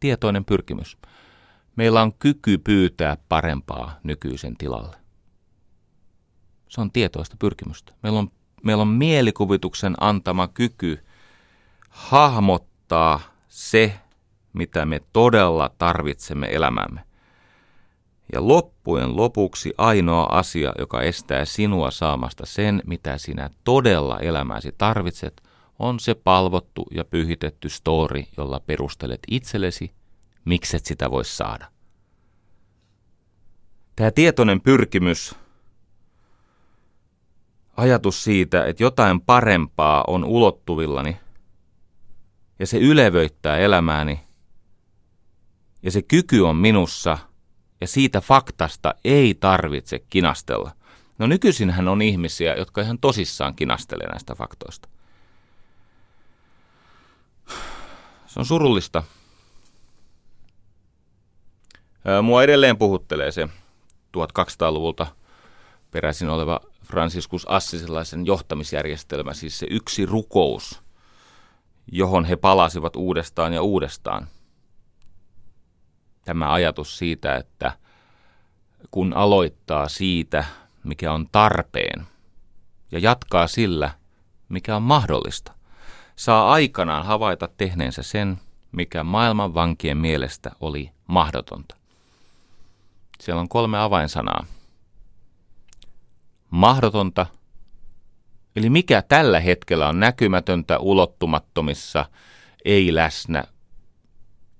[0.00, 0.98] Tietoinen pyrkimys.
[1.76, 4.96] Meillä on kyky pyytää parempaa nykyisen tilalle.
[6.68, 7.92] Se on tietoista pyrkimystä.
[8.02, 8.30] Meillä on
[8.64, 11.04] meillä on mielikuvituksen antama kyky
[11.88, 13.94] hahmottaa se,
[14.52, 17.00] mitä me todella tarvitsemme elämämme.
[18.32, 25.42] Ja loppujen lopuksi ainoa asia, joka estää sinua saamasta sen, mitä sinä todella elämäsi tarvitset,
[25.78, 29.92] on se palvottu ja pyhitetty story, jolla perustelet itsellesi,
[30.44, 31.66] mikset sitä voisi saada.
[33.96, 35.34] Tämä tietoinen pyrkimys
[37.78, 41.16] ajatus siitä, että jotain parempaa on ulottuvillani
[42.58, 44.20] ja se ylevöittää elämääni
[45.82, 47.18] ja se kyky on minussa
[47.80, 50.70] ja siitä faktasta ei tarvitse kinastella.
[51.18, 54.88] No nykyisinhän on ihmisiä, jotka ihan tosissaan kinastelee näistä faktoista.
[58.26, 59.02] Se on surullista.
[62.22, 63.48] Mua edelleen puhuttelee se
[64.16, 65.06] 1200-luvulta
[65.90, 66.60] peräisin oleva
[66.90, 70.82] Franciscus Assisilaisen johtamisjärjestelmä, siis se yksi rukous,
[71.92, 74.28] johon he palasivat uudestaan ja uudestaan.
[76.24, 77.72] Tämä ajatus siitä, että
[78.90, 80.44] kun aloittaa siitä,
[80.84, 82.06] mikä on tarpeen,
[82.92, 83.90] ja jatkaa sillä,
[84.48, 85.52] mikä on mahdollista,
[86.16, 88.40] saa aikanaan havaita tehneensä sen,
[88.72, 91.76] mikä maailman vankien mielestä oli mahdotonta.
[93.20, 94.46] Siellä on kolme avainsanaa.
[96.50, 97.26] Mahdotonta,
[98.56, 102.04] eli mikä tällä hetkellä on näkymätöntä, ulottumattomissa,
[102.64, 103.44] ei läsnä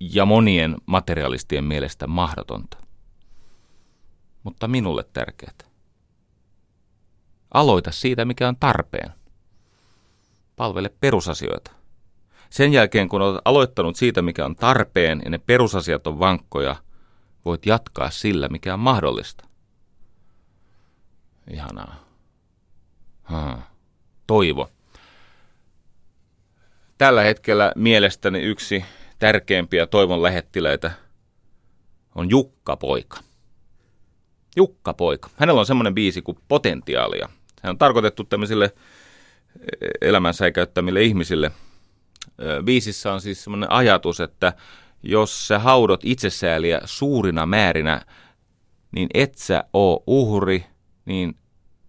[0.00, 2.78] ja monien materialistien mielestä mahdotonta.
[4.42, 5.52] Mutta minulle tärkeää.
[7.54, 9.12] Aloita siitä, mikä on tarpeen.
[10.56, 11.70] Palvele perusasioita.
[12.50, 16.76] Sen jälkeen, kun olet aloittanut siitä, mikä on tarpeen ja ne perusasiat on vankkoja,
[17.44, 19.47] voit jatkaa sillä, mikä on mahdollista.
[21.50, 22.04] Ihanaa.
[23.22, 23.62] Ha.
[24.26, 24.70] Toivo.
[26.98, 28.84] Tällä hetkellä mielestäni yksi
[29.18, 30.90] tärkeimpiä toivon lähettiläitä
[32.14, 33.20] on Jukka Poika.
[34.56, 35.30] Jukka Poika.
[35.36, 37.28] Hänellä on semmoinen biisi kuin Potentiaalia.
[37.62, 38.74] Se on tarkoitettu tämmöisille
[40.00, 41.50] elämänsä käyttämille ihmisille.
[42.64, 44.52] Biisissä on siis semmoinen ajatus, että
[45.02, 48.02] jos sä haudot itsesääliä suurina määrinä,
[48.92, 50.66] niin et sä oo uhri,
[51.08, 51.36] niin,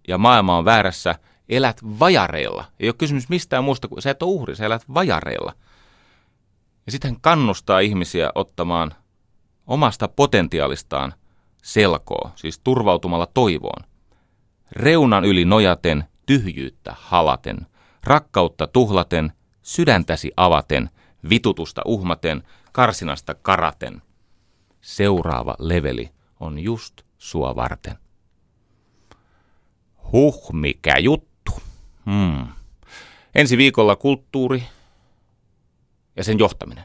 [0.08, 1.14] ja maailma on väärässä,
[1.48, 2.64] elät vajareilla.
[2.80, 5.52] Ei ole kysymys mistään muusta kuin sä et ole uhri, sä elät vajareilla.
[6.86, 8.94] Ja sitten hän kannustaa ihmisiä ottamaan
[9.66, 11.14] omasta potentiaalistaan
[11.62, 13.84] selkoa, siis turvautumalla toivoon.
[14.72, 17.66] Reunan yli nojaten, tyhjyyttä halaten,
[18.04, 20.90] rakkautta tuhlaten, sydäntäsi avaten,
[21.30, 22.42] vitutusta uhmaten,
[22.72, 24.02] karsinasta karaten.
[24.80, 26.10] Seuraava leveli
[26.40, 27.98] on just sua varten.
[30.12, 31.52] Huh, mikä juttu.
[32.06, 32.48] Hmm.
[33.34, 34.62] Ensi viikolla kulttuuri
[36.16, 36.84] ja sen johtaminen.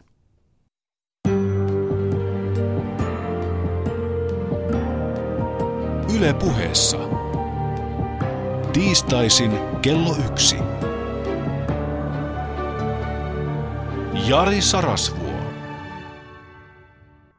[6.16, 6.98] Yle puheessa.
[8.74, 9.52] Tiistaisin
[9.82, 10.56] kello yksi.
[14.28, 15.25] Jari Sarasvu.